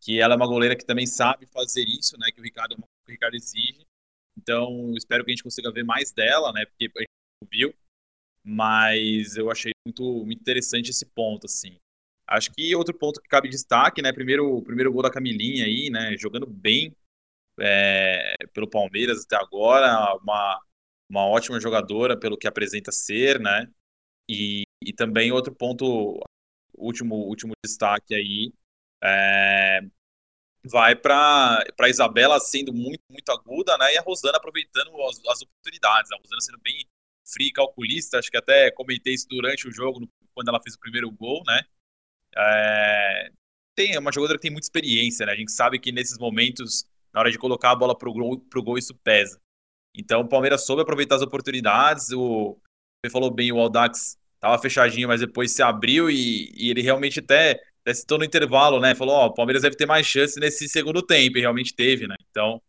que 0.00 0.20
ela 0.20 0.34
é 0.34 0.36
uma 0.36 0.46
goleira 0.46 0.76
que 0.76 0.86
também 0.86 1.06
sabe 1.06 1.46
fazer 1.46 1.82
isso, 1.82 2.16
né? 2.16 2.30
Que 2.32 2.40
o 2.40 2.44
Ricardo, 2.44 2.76
o 2.76 3.10
Ricardo 3.10 3.34
exige. 3.34 3.84
Então, 4.38 4.94
espero 4.96 5.24
que 5.24 5.32
a 5.32 5.34
gente 5.34 5.42
consiga 5.42 5.72
ver 5.72 5.82
mais 5.82 6.12
dela, 6.12 6.52
né? 6.52 6.64
Porque 6.66 6.88
a 6.96 7.00
gente 7.00 7.50
viu. 7.50 7.74
Mas 8.44 9.36
eu 9.36 9.50
achei 9.50 9.72
muito, 9.86 10.24
muito 10.24 10.40
interessante 10.40 10.90
esse 10.90 11.06
ponto, 11.06 11.46
assim. 11.46 11.76
Acho 12.26 12.50
que 12.52 12.74
outro 12.74 12.94
ponto 12.94 13.20
que 13.20 13.28
cabe 13.28 13.48
destaque, 13.48 14.02
né? 14.02 14.12
Primeiro, 14.12 14.62
primeiro 14.62 14.92
gol 14.92 15.02
da 15.02 15.10
Camilinha 15.10 15.64
aí, 15.64 15.90
né? 15.90 16.16
Jogando 16.18 16.46
bem 16.46 16.94
é, 17.58 18.34
pelo 18.52 18.68
Palmeiras 18.68 19.24
até 19.24 19.36
agora. 19.36 20.14
Uma, 20.22 20.60
uma 21.08 21.26
ótima 21.26 21.60
jogadora 21.60 22.18
pelo 22.18 22.36
que 22.36 22.46
apresenta 22.46 22.92
ser, 22.92 23.40
né? 23.40 23.66
E, 24.28 24.64
e 24.84 24.92
também 24.92 25.32
outro 25.32 25.54
ponto, 25.54 26.20
último, 26.76 27.16
último 27.16 27.54
destaque 27.64 28.14
aí, 28.14 28.52
é, 29.02 29.80
vai 30.64 30.94
para 30.94 31.64
a 31.80 31.88
Isabela 31.88 32.38
sendo 32.40 32.72
muito, 32.72 33.02
muito 33.10 33.30
aguda, 33.32 33.76
né? 33.78 33.94
E 33.94 33.98
a 33.98 34.02
Rosana 34.02 34.38
aproveitando 34.38 34.90
as, 35.02 35.18
as 35.26 35.42
oportunidades. 35.42 36.12
A 36.12 36.16
Rosana 36.16 36.40
sendo 36.40 36.58
bem 36.60 36.84
fria 37.32 37.48
e 37.48 37.52
calculista, 37.52 38.18
acho 38.18 38.30
que 38.30 38.36
até 38.36 38.70
comentei 38.70 39.14
isso 39.14 39.26
durante 39.28 39.68
o 39.68 39.72
jogo, 39.72 40.08
quando 40.34 40.48
ela 40.48 40.60
fez 40.62 40.74
o 40.74 40.80
primeiro 40.80 41.10
gol, 41.10 41.42
né? 41.46 41.60
É, 42.36 43.30
tem 43.76 43.94
é 43.94 43.98
uma 43.98 44.12
jogadora 44.12 44.38
que 44.38 44.42
tem 44.42 44.50
muita 44.50 44.66
experiência, 44.66 45.26
né? 45.26 45.32
A 45.32 45.36
gente 45.36 45.52
sabe 45.52 45.78
que 45.78 45.92
nesses 45.92 46.18
momentos, 46.18 46.84
na 47.12 47.20
hora 47.20 47.30
de 47.30 47.38
colocar 47.38 47.70
a 47.72 47.76
bola 47.76 47.96
pro 47.96 48.12
gol, 48.12 48.38
pro 48.38 48.62
gol 48.62 48.78
isso 48.78 48.94
pesa. 48.94 49.40
Então 49.94 50.20
o 50.20 50.28
Palmeiras 50.28 50.64
soube 50.64 50.82
aproveitar 50.82 51.16
as 51.16 51.22
oportunidades. 51.22 52.10
O 52.12 52.58
você 53.04 53.10
falou 53.10 53.30
bem, 53.30 53.52
o 53.52 53.58
Aldax 53.58 54.18
tava 54.40 54.60
fechadinho, 54.60 55.08
mas 55.08 55.20
depois 55.20 55.52
se 55.52 55.62
abriu 55.62 56.10
e, 56.10 56.52
e 56.56 56.70
ele 56.70 56.82
realmente 56.82 57.20
até, 57.20 57.60
até 57.82 57.94
citou 57.94 58.18
no 58.18 58.24
intervalo, 58.24 58.80
né? 58.80 58.94
Falou, 58.94 59.14
ó, 59.14 59.26
oh, 59.26 59.28
o 59.28 59.34
Palmeiras 59.34 59.62
deve 59.62 59.76
ter 59.76 59.86
mais 59.86 60.06
chance 60.06 60.38
nesse 60.40 60.68
segundo 60.68 61.00
tempo, 61.02 61.38
e 61.38 61.40
realmente 61.40 61.74
teve, 61.74 62.06
né? 62.08 62.16
Então, 62.30 62.60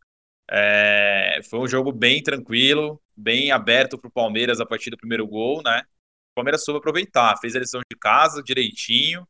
é, 0.51 1.41
foi 1.49 1.59
um 1.59 1.67
jogo 1.67 1.91
bem 1.91 2.23
tranquilo, 2.23 3.01
bem 3.15 3.51
aberto 3.51 3.97
para 3.97 4.07
o 4.07 4.11
Palmeiras 4.11 4.59
a 4.59 4.65
partir 4.65 4.89
do 4.89 4.97
primeiro 4.97 5.27
gol, 5.27 5.61
né? 5.63 5.83
O 6.31 6.35
Palmeiras 6.35 6.63
soube 6.63 6.79
aproveitar, 6.79 7.37
fez 7.39 7.55
a 7.55 7.59
lição 7.59 7.81
de 7.89 7.97
casa 7.97 8.41
direitinho 8.43 9.27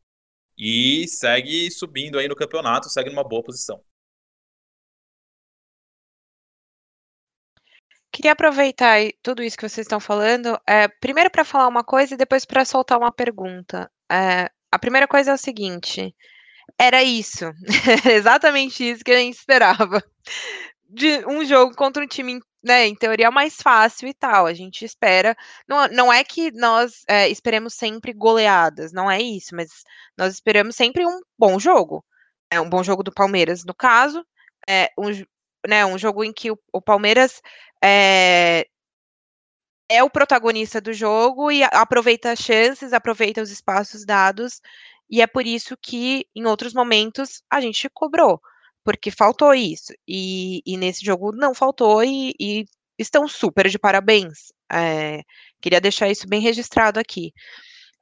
e 0.58 1.08
segue 1.08 1.70
subindo 1.72 2.20
aí 2.20 2.28
no 2.28 2.36
campeonato, 2.36 2.90
segue 2.90 3.10
numa 3.10 3.24
boa 3.24 3.44
posição. 3.44 3.82
queria 8.12 8.34
aproveitar 8.34 8.98
tudo 9.24 9.42
isso 9.42 9.56
que 9.56 9.68
vocês 9.68 9.86
estão 9.86 10.00
falando, 10.00 10.60
é, 10.68 10.88
primeiro 10.88 11.30
para 11.32 11.46
falar 11.46 11.68
uma 11.70 11.84
coisa 11.86 12.14
e 12.14 12.18
depois 12.18 12.44
para 12.44 12.66
soltar 12.66 12.98
uma 12.98 13.14
pergunta. 13.14 13.90
É, 14.12 14.50
a 14.72 14.80
primeira 14.80 15.08
coisa 15.08 15.32
é 15.32 15.34
o 15.34 15.38
seguinte: 15.38 16.14
era 16.78 17.02
isso, 17.04 17.46
exatamente 18.12 18.84
isso 18.84 19.04
que 19.04 19.12
a 19.12 19.18
gente 19.18 19.38
esperava 19.38 20.04
de 20.90 21.26
um 21.28 21.46
jogo 21.46 21.76
contra 21.76 22.04
um 22.04 22.08
time, 22.08 22.42
né, 22.64 22.88
em 22.88 22.96
teoria 22.96 23.30
mais 23.32 23.58
fácil 23.62 24.08
e 24.08 24.14
tal. 24.14 24.46
A 24.48 24.54
gente 24.54 24.84
espera, 24.84 25.36
não, 25.68 25.88
não 25.90 26.14
é 26.14 26.24
que 26.24 26.52
nós 26.52 27.04
é, 27.08 27.30
esperemos 27.30 27.76
sempre 27.76 28.12
goleadas, 28.14 28.92
não 28.92 29.10
é 29.10 29.22
isso, 29.22 29.56
mas 29.56 29.70
nós 30.18 30.34
esperamos 30.34 30.76
sempre 30.76 31.06
um 31.06 31.22
bom 31.38 31.60
jogo. 31.60 32.04
É 32.52 32.60
um 32.60 32.70
bom 32.70 32.84
jogo 32.84 33.04
do 33.04 33.14
Palmeiras, 33.14 33.64
no 33.64 33.76
caso, 33.76 34.26
é 34.68 34.92
um, 34.98 35.10
né, 35.68 35.86
um 35.86 35.98
jogo 35.98 36.24
em 36.24 36.34
que 36.34 36.52
o, 36.52 36.60
o 36.74 36.82
Palmeiras 36.82 37.42
é, 37.84 38.66
é 39.90 40.04
o 40.04 40.10
protagonista 40.10 40.82
do 40.82 40.94
jogo 40.94 41.52
e 41.52 41.64
aproveita 41.64 42.32
as 42.32 42.40
chances, 42.40 42.94
aproveita 42.94 43.42
os 43.42 43.52
espaços 43.52 44.06
dados, 44.06 44.62
e 45.10 45.22
é 45.22 45.28
por 45.28 45.46
isso 45.46 45.76
que 45.78 46.28
em 46.36 46.46
outros 46.46 46.74
momentos 46.74 47.44
a 47.50 47.62
gente 47.62 47.90
cobrou, 47.90 48.40
porque 48.90 49.12
faltou 49.12 49.54
isso, 49.54 49.94
e, 50.08 50.64
e 50.66 50.76
nesse 50.76 51.06
jogo 51.06 51.32
não 51.32 51.54
faltou, 51.54 52.04
e, 52.04 52.34
e 52.40 52.66
estão 52.98 53.28
super 53.28 53.70
de 53.70 53.78
parabéns. 53.78 54.52
É, 54.72 55.22
queria 55.62 55.80
deixar 55.80 56.10
isso 56.10 56.28
bem 56.28 56.42
registrado 56.42 57.00
aqui. 57.00 57.32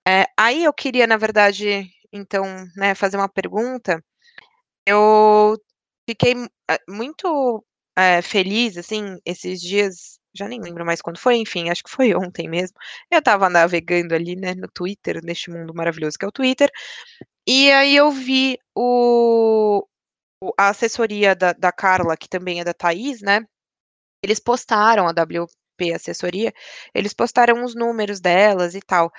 É, 0.07 0.25
aí 0.37 0.63
eu 0.63 0.73
queria, 0.73 1.05
na 1.05 1.17
verdade, 1.17 1.85
então, 2.13 2.45
né, 2.77 2.95
fazer 2.95 3.17
uma 3.17 3.27
pergunta. 3.27 4.01
Eu 4.85 5.57
fiquei 6.09 6.35
eh, 6.71 6.79
muito 6.87 7.65
é, 7.97 8.21
feliz, 8.21 8.77
assim, 8.77 9.17
esses 9.25 9.59
dias, 9.61 10.19
já 10.33 10.47
nem 10.47 10.61
lembro 10.61 10.85
mais 10.85 11.01
quando 11.01 11.19
foi, 11.19 11.35
enfim, 11.37 11.69
acho 11.69 11.83
que 11.83 11.91
foi 11.91 12.15
ontem 12.15 12.47
mesmo. 12.49 12.77
Eu 13.11 13.19
estava 13.19 13.49
navegando 13.49 14.15
ali, 14.15 14.37
né, 14.37 14.55
no 14.55 14.69
Twitter, 14.73 15.21
neste 15.23 15.49
mundo 15.51 15.73
maravilhoso 15.75 16.17
que 16.17 16.23
é 16.25 16.27
o 16.29 16.31
Twitter, 16.31 16.71
e 17.47 17.71
aí 17.71 17.95
eu 17.95 18.11
vi 18.11 18.57
o, 18.75 19.85
a 20.57 20.69
assessoria 20.69 21.35
da, 21.35 21.53
da 21.53 21.71
Carla, 21.71 22.17
que 22.17 22.29
também 22.29 22.59
é 22.59 22.63
da 22.63 22.73
Thaís, 22.73 23.21
né, 23.21 23.45
eles 24.23 24.39
postaram 24.39 25.07
a 25.07 25.11
WP 25.11 25.93
Assessoria, 25.93 26.53
eles 26.93 27.13
postaram 27.13 27.63
os 27.63 27.75
números 27.75 28.19
delas 28.19 28.75
e 28.75 28.81
tal. 28.81 29.11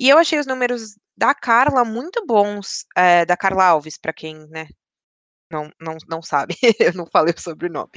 E 0.00 0.08
eu 0.08 0.18
achei 0.18 0.38
os 0.38 0.46
números 0.46 0.96
da 1.16 1.34
Carla 1.34 1.84
muito 1.84 2.24
bons, 2.26 2.86
é, 2.96 3.24
da 3.26 3.36
Carla 3.36 3.66
Alves, 3.66 3.98
para 3.98 4.12
quem, 4.12 4.36
né, 4.48 4.68
não, 5.50 5.70
não, 5.80 5.96
não 6.08 6.22
sabe, 6.22 6.54
eu 6.80 6.92
não 6.94 7.06
falei 7.06 7.34
o 7.36 7.40
sobrenome. 7.40 7.90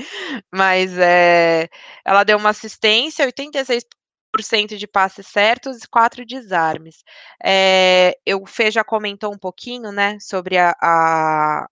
Mas 0.53 0.97
é, 0.97 1.69
ela 2.05 2.23
deu 2.23 2.37
uma 2.37 2.49
assistência, 2.49 3.25
86% 3.27 4.77
de 4.77 4.87
passes 4.87 5.27
certos 5.27 5.83
e 5.83 5.87
quatro 5.89 6.25
desarmes. 6.25 7.03
É, 7.43 8.17
eu, 8.25 8.45
Fê 8.45 8.71
já 8.71 8.83
comentou 8.83 9.33
um 9.33 9.37
pouquinho, 9.37 9.91
né, 9.91 10.17
sobre 10.19 10.57
a, 10.57 10.73
a, 10.81 11.67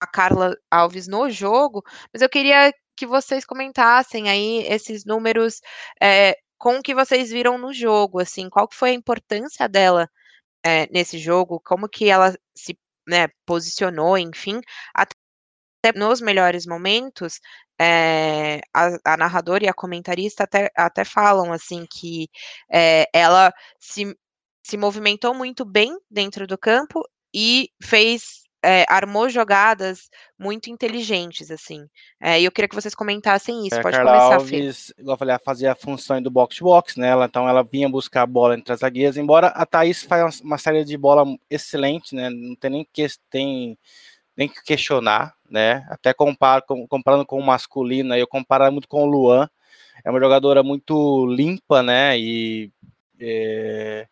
a 0.00 0.06
Carla 0.06 0.56
Alves 0.70 1.06
no 1.08 1.30
jogo, 1.30 1.82
mas 2.12 2.22
eu 2.22 2.28
queria 2.28 2.72
que 2.96 3.06
vocês 3.06 3.44
comentassem 3.44 4.28
aí 4.28 4.64
esses 4.66 5.04
números 5.04 5.60
é, 6.02 6.36
com 6.58 6.78
o 6.78 6.82
que 6.82 6.94
vocês 6.94 7.30
viram 7.30 7.58
no 7.58 7.72
jogo, 7.72 8.20
assim, 8.20 8.48
qual 8.48 8.66
que 8.68 8.76
foi 8.76 8.90
a 8.90 8.94
importância 8.94 9.68
dela 9.68 10.08
é, 10.64 10.86
nesse 10.90 11.18
jogo, 11.18 11.60
como 11.60 11.88
que 11.88 12.08
ela 12.08 12.34
se 12.56 12.78
né, 13.06 13.28
posicionou, 13.46 14.18
enfim, 14.18 14.60
até 14.94 15.14
nos 15.94 16.20
melhores 16.20 16.66
momentos, 16.66 17.40
é, 17.80 18.60
a, 18.74 19.12
a, 19.12 19.16
narradora 19.16 19.64
e 19.64 19.68
a 19.68 19.74
comentarista 19.74 20.44
até, 20.44 20.70
até 20.76 21.04
falam 21.04 21.52
assim 21.52 21.86
que 21.90 22.28
ela 23.12 23.52
se, 23.78 24.16
se 24.64 24.76
movimentou 24.76 25.34
muito 25.34 25.64
bem 25.64 25.96
dentro 26.10 26.46
do 26.46 26.58
campo 26.58 27.02
e 27.34 27.70
fez 27.82 28.45
é, 28.66 28.84
armou 28.88 29.28
jogadas 29.28 30.10
muito 30.36 30.68
inteligentes, 30.68 31.52
assim. 31.52 31.86
É, 32.20 32.40
e 32.40 32.44
eu 32.44 32.50
queria 32.50 32.68
que 32.68 32.74
vocês 32.74 32.96
comentassem 32.96 33.64
isso. 33.64 33.78
É, 33.78 33.82
Pode 33.82 33.96
Carla 33.96 34.12
começar, 34.12 34.34
Alves, 34.34 34.92
igual 34.98 35.14
eu 35.14 35.18
falei, 35.18 35.32
ela 35.34 35.42
fazia 35.44 35.70
a 35.70 35.76
função 35.76 36.20
do 36.20 36.32
box-to-box, 36.32 36.98
né? 36.98 37.10
Ela, 37.10 37.26
então 37.26 37.48
ela 37.48 37.62
vinha 37.62 37.88
buscar 37.88 38.22
a 38.22 38.26
bola 38.26 38.56
entre 38.56 38.72
as 38.72 38.80
zagueiras, 38.80 39.16
embora 39.16 39.48
a 39.48 39.64
Thaís 39.64 40.02
faz 40.02 40.40
uma 40.40 40.58
série 40.58 40.84
de 40.84 40.98
bola 40.98 41.24
excelente, 41.48 42.12
né? 42.12 42.28
Não 42.28 42.56
tem 42.56 42.70
nem 42.70 42.88
que, 42.92 43.06
tem, 43.30 43.78
nem 44.36 44.48
que 44.48 44.60
questionar, 44.64 45.32
né? 45.48 45.86
Até 45.88 46.12
comparo, 46.12 46.64
com, 46.66 46.88
comparando 46.88 47.24
com 47.24 47.38
o 47.38 47.46
masculino, 47.46 48.16
eu 48.16 48.26
comparo 48.26 48.72
muito 48.72 48.88
com 48.88 49.04
o 49.04 49.06
Luan. 49.06 49.48
É 50.04 50.10
uma 50.10 50.18
jogadora 50.18 50.64
muito 50.64 51.24
limpa, 51.26 51.84
né? 51.84 52.18
E 52.18 52.72
é, 53.20 54.08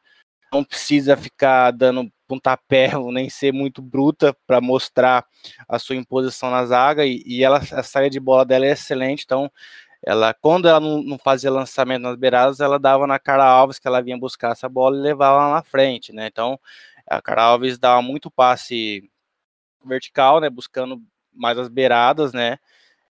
não 0.54 0.64
precisa 0.64 1.16
ficar 1.16 1.70
dando 1.73 2.11
pontapé 2.26 2.90
nem 3.12 3.28
ser 3.28 3.52
muito 3.52 3.82
bruta 3.82 4.34
para 4.46 4.61
mostrar 4.61 5.25
a 5.68 5.78
sua 5.78 5.96
imposição 5.96 6.50
na 6.50 6.64
zaga 6.64 7.04
e, 7.04 7.23
e, 7.26 7.42
ela 7.42 7.58
a 7.58 7.82
saída 7.82 8.11
de 8.11 8.20
bola 8.20 8.44
dela 8.44 8.66
é 8.66 8.70
excelente, 8.70 9.25
então 9.25 9.50
ela 10.02 10.34
quando 10.34 10.68
ela 10.68 10.80
não, 10.80 11.02
não, 11.02 11.18
fazia 11.18 11.50
lançamento 11.50 12.02
nas 12.02 12.16
beiradas, 12.16 12.61
ela 12.61 12.78
dava 12.78 13.06
na 13.06 13.18
Cara 13.18 13.44
Alves 13.44 13.78
que 13.78 13.88
ela 13.88 14.02
vinha 14.02 14.18
buscar 14.18 14.52
essa 14.52 14.68
bola 14.68 14.96
e 14.96 15.00
levava 15.00 15.38
lá 15.38 15.54
na 15.54 15.62
frente, 15.62 16.12
né? 16.12 16.26
Então 16.26 16.58
a 17.06 17.20
Cara 17.23 17.42
Alves 17.44 17.78
dava 17.78 18.02
muito 18.02 18.30
passe 18.30 19.11
vertical, 19.84 20.40
né, 20.40 20.49
buscando 20.50 21.02
mais 21.32 21.58
as 21.58 21.68
beiradas, 21.68 22.32
né? 22.32 22.58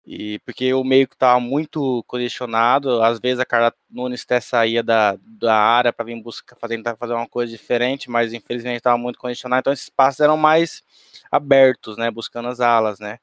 E 0.07 0.39
porque 0.41 0.75
o 0.75 0.85
meio 0.85 1.09
que 1.09 1.15
estava 1.15 1.41
muito 1.41 2.05
condicionado, 2.07 3.03
às 3.03 3.19
vezes 3.19 3.41
a 3.41 3.47
Carla 3.47 3.73
Nunes 3.89 4.23
até 4.23 4.39
saía 4.39 4.83
da, 4.83 5.17
da 5.25 5.55
área 5.57 5.93
para 5.93 6.05
vir 6.05 6.21
buscar, 6.23 6.57
fazer, 6.57 6.77
tentar 6.77 6.97
fazer 6.97 7.15
uma 7.15 7.27
coisa 7.27 7.51
diferente, 7.51 8.11
mas 8.11 8.35
infelizmente 8.35 8.77
estava 8.77 8.99
muito 8.99 9.19
condicionado, 9.19 9.61
então 9.61 9.73
esses 9.73 9.89
passos 9.89 10.21
eram 10.21 10.37
mais 10.37 10.83
abertos, 11.31 11.97
né, 11.97 12.11
buscando 12.11 12.49
as 12.49 12.61
alas, 12.61 12.99
né. 12.99 13.19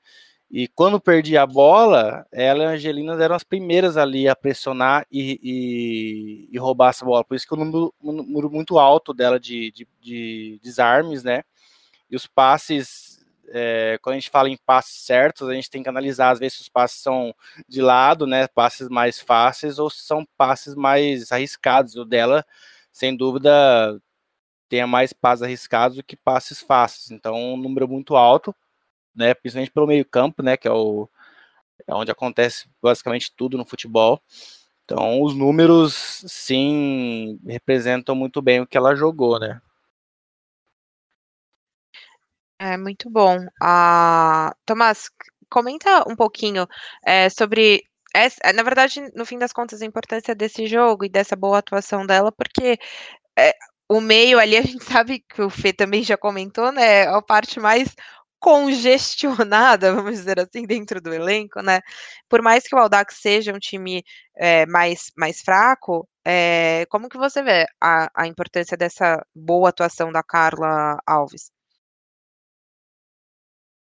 E 0.53 0.67
quando 0.67 0.99
perdia 0.99 1.43
a 1.43 1.47
bola, 1.47 2.27
ela 2.29 2.63
e 2.63 2.65
a 2.65 2.69
Angelina 2.71 3.13
eram 3.23 3.35
as 3.35 3.43
primeiras 3.43 3.95
ali 3.95 4.27
a 4.27 4.35
pressionar 4.35 5.05
e, 5.09 5.39
e, 5.41 6.49
e 6.51 6.57
roubar 6.59 6.89
essa 6.89 7.05
bola. 7.05 7.23
Por 7.23 7.35
isso 7.35 7.47
que 7.47 7.53
o 7.53 7.57
número, 7.57 7.93
um 8.03 8.11
número 8.11 8.51
muito 8.51 8.77
alto 8.77 9.13
dela 9.13 9.39
de, 9.39 9.71
de, 9.71 9.87
de 10.01 10.59
desarmes, 10.61 11.23
né? 11.23 11.43
E 12.09 12.17
os 12.17 12.27
passes 12.27 13.10
é, 13.49 13.99
quando 14.01 14.13
a 14.15 14.19
gente 14.19 14.29
fala 14.29 14.49
em 14.49 14.57
passes 14.57 15.03
certos, 15.05 15.47
a 15.49 15.53
gente 15.53 15.69
tem 15.69 15.83
que 15.83 15.89
analisar 15.89 16.31
às 16.31 16.39
vezes 16.39 16.57
se 16.57 16.61
os 16.63 16.69
passes 16.69 17.01
são 17.01 17.35
de 17.67 17.81
lado, 17.81 18.25
né, 18.27 18.47
passes 18.47 18.89
mais 18.89 19.19
fáceis 19.19 19.79
ou 19.79 19.89
se 19.89 20.03
são 20.03 20.25
passes 20.37 20.75
mais 20.75 21.31
arriscados. 21.31 21.95
O 21.95 22.05
dela, 22.05 22.45
sem 22.91 23.15
dúvida, 23.15 24.01
tem 24.69 24.85
mais 24.85 25.13
passes 25.13 25.43
arriscados 25.43 25.97
do 25.97 26.03
que 26.03 26.15
passes 26.15 26.61
fáceis. 26.61 27.11
Então, 27.11 27.35
um 27.35 27.57
número 27.57 27.87
muito 27.87 28.15
alto, 28.15 28.55
né, 29.15 29.33
principalmente 29.33 29.71
pelo 29.71 29.87
meio 29.87 30.05
campo, 30.05 30.43
né, 30.43 30.57
que 30.57 30.67
é 30.67 30.71
o 30.71 31.09
é 31.87 31.93
onde 31.93 32.11
acontece 32.11 32.69
basicamente 32.81 33.33
tudo 33.35 33.57
no 33.57 33.65
futebol. 33.65 34.21
Então, 34.85 35.21
os 35.21 35.33
números, 35.35 36.23
sim, 36.27 37.39
representam 37.45 38.15
muito 38.15 38.41
bem 38.41 38.61
o 38.61 38.67
que 38.67 38.77
ela 38.77 38.95
jogou, 38.95 39.39
né? 39.39 39.61
É 42.63 42.77
muito 42.77 43.09
bom. 43.09 43.39
Ah, 43.59 44.53
Tomás, 44.67 45.09
comenta 45.49 46.07
um 46.07 46.15
pouquinho 46.15 46.67
é, 47.05 47.27
sobre. 47.29 47.83
Essa, 48.13 48.37
eh, 48.43 48.53
na 48.53 48.61
verdade, 48.63 49.01
no 49.15 49.25
fim 49.25 49.39
das 49.39 49.51
contas, 49.53 49.81
a 49.81 49.85
importância 49.85 50.35
desse 50.35 50.67
jogo 50.67 51.03
e 51.05 51.09
dessa 51.09 51.35
boa 51.35 51.57
atuação 51.59 52.05
dela, 52.05 52.31
porque 52.31 52.77
é, 53.39 53.53
o 53.89 54.01
meio 54.01 54.39
ali, 54.39 54.57
a 54.59 54.63
gente 54.63 54.83
sabe 54.85 55.21
que 55.29 55.41
o 55.41 55.49
Fê 55.49 55.73
também 55.73 56.03
já 56.03 56.17
comentou, 56.17 56.71
né? 56.71 57.03
É 57.03 57.07
a 57.07 57.21
parte 57.21 57.59
mais 57.59 57.95
congestionada, 58.39 59.93
vamos 59.95 60.13
dizer 60.19 60.39
assim, 60.39 60.65
dentro 60.67 61.01
do 61.01 61.13
elenco, 61.13 61.61
né? 61.63 61.81
Por 62.29 62.41
mais 62.43 62.65
que 62.67 62.75
o 62.75 62.79
Aldax 62.79 63.15
seja 63.21 63.53
um 63.53 63.59
time 63.59 64.03
é, 64.37 64.65
mais, 64.67 65.11
mais 65.17 65.41
fraco, 65.41 66.07
é, 66.25 66.85
como 66.89 67.09
que 67.09 67.17
você 67.17 67.43
vê 67.43 67.65
a, 67.81 68.09
a 68.15 68.27
importância 68.27 68.77
dessa 68.77 69.25
boa 69.35 69.69
atuação 69.69 70.11
da 70.11 70.23
Carla 70.23 70.97
Alves? 71.07 71.51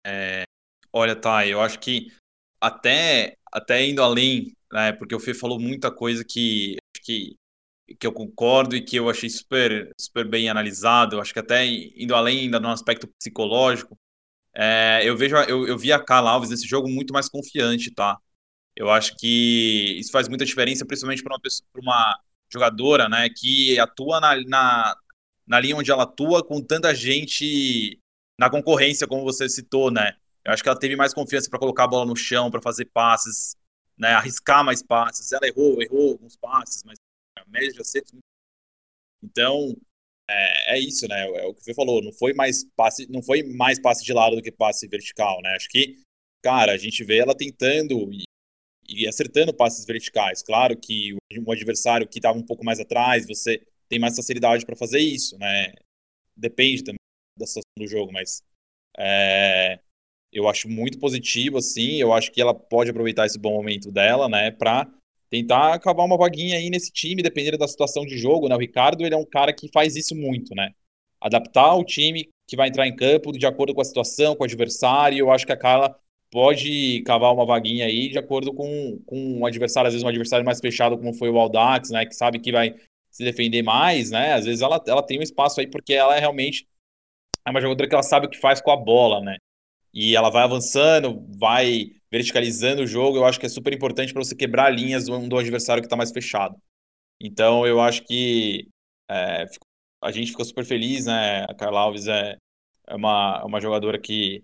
É, 0.05 0.45
olha, 0.93 1.15
tá, 1.15 1.45
eu 1.45 1.61
acho 1.61 1.79
que 1.79 2.11
até, 2.61 3.37
até 3.51 3.85
indo 3.85 4.01
além, 4.01 4.55
né, 4.71 4.91
porque 4.93 5.15
o 5.15 5.19
Fê 5.19 5.33
falou 5.33 5.59
muita 5.59 5.91
coisa 5.91 6.23
que, 6.25 6.77
que, 7.03 7.35
que 7.99 8.07
eu 8.07 8.13
concordo 8.13 8.75
e 8.75 8.83
que 8.83 8.97
eu 8.97 9.09
achei 9.09 9.29
super, 9.29 9.91
super 9.99 10.27
bem 10.27 10.49
analisado, 10.49 11.15
eu 11.15 11.21
acho 11.21 11.33
que 11.33 11.39
até 11.39 11.65
indo 11.65 12.15
além 12.15 12.41
ainda 12.41 12.59
no 12.59 12.69
aspecto 12.69 13.07
psicológico, 13.19 13.97
é, 14.53 15.01
eu 15.03 15.15
vejo, 15.17 15.35
eu, 15.37 15.67
eu 15.67 15.77
vi 15.77 15.91
a 15.93 16.03
Carla 16.03 16.31
Alves 16.31 16.49
nesse 16.49 16.67
jogo 16.67 16.89
muito 16.89 17.13
mais 17.13 17.29
confiante, 17.29 17.91
tá? 17.91 18.17
Eu 18.75 18.89
acho 18.89 19.15
que 19.17 19.97
isso 19.99 20.11
faz 20.11 20.27
muita 20.27 20.45
diferença, 20.45 20.85
principalmente 20.85 21.23
para 21.23 21.33
uma, 21.35 21.41
pessoa, 21.41 21.67
uma 21.75 22.19
jogadora, 22.51 23.09
né, 23.09 23.29
que 23.29 23.79
atua 23.79 24.19
na, 24.19 24.35
na, 24.45 24.97
na 25.47 25.59
linha 25.59 25.75
onde 25.75 25.91
ela 25.91 26.03
atua 26.03 26.43
com 26.45 26.61
tanta 26.61 26.93
gente 26.95 27.99
na 28.39 28.49
concorrência, 28.49 29.05
como 29.05 29.21
você 29.23 29.49
citou, 29.49 29.91
né? 29.91 30.15
Eu 30.45 30.53
acho 30.53 30.63
que 30.63 30.69
ela 30.69 30.79
teve 30.79 30.95
mais 30.95 31.13
confiança 31.13 31.49
para 31.49 31.59
colocar 31.59 31.83
a 31.83 31.87
bola 31.87 32.05
no 32.05 32.15
chão, 32.15 32.49
para 32.49 32.61
fazer 32.61 32.85
passes, 32.85 33.57
né, 33.97 34.13
arriscar 34.13 34.63
mais 34.63 34.81
passes. 34.81 35.29
Ela 35.33 35.45
errou, 35.45 35.81
errou 35.81 36.11
alguns 36.13 36.37
passes, 36.37 36.81
mas 36.85 36.97
a 37.37 37.43
média 37.49 37.73
de 37.73 37.81
acertos. 37.81 38.13
Então, 39.21 39.75
é, 40.29 40.75
é, 40.75 40.79
isso, 40.79 41.05
né? 41.09 41.21
É 41.21 41.47
o 41.47 41.53
que 41.53 41.61
você 41.61 41.73
falou. 41.73 42.01
Não 42.01 42.13
foi 42.13 42.33
mais 42.33 42.63
passe, 42.77 43.11
não 43.11 43.21
foi 43.21 43.43
mais 43.43 43.77
passe 43.77 44.05
de 44.05 44.13
lado 44.13 44.37
do 44.37 44.41
que 44.41 44.53
passe 44.53 44.87
vertical, 44.87 45.41
né? 45.41 45.57
Acho 45.57 45.67
que, 45.67 45.97
cara, 46.41 46.71
a 46.71 46.77
gente 46.77 47.03
vê 47.03 47.17
ela 47.17 47.35
tentando 47.35 48.09
e, 48.13 48.23
e 48.87 49.05
acertando 49.05 49.53
passes 49.53 49.85
verticais. 49.85 50.41
Claro 50.41 50.77
que 50.77 51.13
o, 51.13 51.51
adversário 51.51 52.07
que 52.07 52.19
estava 52.19 52.37
um 52.37 52.45
pouco 52.45 52.63
mais 52.63 52.79
atrás, 52.79 53.27
você 53.27 53.61
tem 53.89 53.99
mais 53.99 54.15
facilidade 54.15 54.65
para 54.65 54.77
fazer 54.77 54.99
isso, 54.99 55.37
né? 55.37 55.73
Depende 56.37 56.85
também 56.85 56.98
da 57.39 57.47
situação 57.47 57.71
do 57.77 57.87
jogo, 57.87 58.11
mas 58.11 58.43
é, 58.97 59.79
eu 60.31 60.47
acho 60.47 60.69
muito 60.69 60.99
positivo, 60.99 61.57
assim. 61.57 61.95
Eu 61.95 62.13
acho 62.13 62.31
que 62.31 62.41
ela 62.41 62.53
pode 62.53 62.91
aproveitar 62.91 63.25
esse 63.25 63.39
bom 63.39 63.53
momento 63.53 63.91
dela, 63.91 64.29
né, 64.29 64.51
para 64.51 64.87
tentar 65.29 65.73
acabar 65.73 66.03
uma 66.03 66.17
vaguinha 66.17 66.57
aí 66.57 66.69
nesse 66.69 66.91
time, 66.91 67.21
dependendo 67.21 67.57
da 67.57 67.67
situação 67.67 68.05
de 68.05 68.17
jogo, 68.17 68.47
né? 68.49 68.55
O 68.55 68.59
Ricardo, 68.59 69.05
ele 69.05 69.13
é 69.13 69.17
um 69.17 69.25
cara 69.25 69.53
que 69.53 69.69
faz 69.71 69.95
isso 69.95 70.15
muito, 70.15 70.55
né? 70.55 70.71
Adaptar 71.21 71.75
o 71.75 71.83
time 71.83 72.29
que 72.47 72.55
vai 72.55 72.67
entrar 72.67 72.87
em 72.87 72.95
campo 72.95 73.31
de 73.31 73.45
acordo 73.45 73.73
com 73.75 73.81
a 73.81 73.85
situação, 73.85 74.35
com 74.35 74.43
o 74.43 74.45
adversário. 74.45 75.19
Eu 75.19 75.31
acho 75.31 75.45
que 75.45 75.51
a 75.51 75.57
Carla 75.57 75.95
pode 76.31 77.03
cavar 77.03 77.33
uma 77.33 77.45
vaguinha 77.45 77.85
aí 77.85 78.09
de 78.09 78.17
acordo 78.17 78.53
com, 78.53 78.99
com 79.05 79.39
um 79.39 79.45
adversário, 79.45 79.87
às 79.87 79.93
vezes 79.93 80.03
um 80.03 80.09
adversário 80.09 80.45
mais 80.45 80.59
fechado, 80.59 80.97
como 80.97 81.13
foi 81.13 81.29
o 81.29 81.37
Aldax, 81.37 81.91
né? 81.91 82.05
Que 82.05 82.15
sabe 82.15 82.39
que 82.39 82.51
vai 82.51 82.75
se 83.11 83.23
defender 83.23 83.61
mais, 83.61 84.09
né? 84.11 84.33
Às 84.33 84.45
vezes 84.45 84.61
ela, 84.61 84.81
ela 84.87 85.03
tem 85.03 85.19
um 85.19 85.23
espaço 85.23 85.59
aí 85.59 85.67
porque 85.67 85.93
ela 85.93 86.15
é 86.15 86.19
realmente 86.19 86.67
é 87.49 87.51
uma 87.51 87.61
jogadora 87.61 87.89
que 87.89 87.95
ela 87.95 88.03
sabe 88.03 88.27
o 88.27 88.29
que 88.29 88.39
faz 88.39 88.61
com 88.61 88.71
a 88.71 88.77
bola, 88.77 89.21
né? 89.21 89.37
E 89.93 90.15
ela 90.15 90.29
vai 90.29 90.43
avançando, 90.43 91.25
vai 91.37 91.91
verticalizando 92.11 92.83
o 92.83 92.87
jogo. 92.87 93.17
Eu 93.17 93.25
acho 93.25 93.39
que 93.39 93.45
é 93.47 93.49
super 93.49 93.73
importante 93.73 94.13
para 94.13 94.23
você 94.23 94.35
quebrar 94.35 94.69
linhas 94.69 95.05
do, 95.05 95.37
adversário 95.37 95.81
que 95.81 95.87
está 95.87 95.95
mais 95.95 96.11
fechado. 96.11 96.55
Então 97.19 97.65
eu 97.65 97.81
acho 97.81 98.03
que 98.05 98.67
é, 99.09 99.45
a 100.01 100.11
gente 100.11 100.31
fica 100.31 100.45
super 100.45 100.63
feliz, 100.65 101.05
né? 101.07 101.45
A 101.45 101.55
Carla 101.55 101.81
Alves 101.81 102.07
é, 102.07 102.37
é 102.87 102.95
uma, 102.95 103.43
uma 103.43 103.59
jogadora 103.59 103.99
que, 103.99 104.43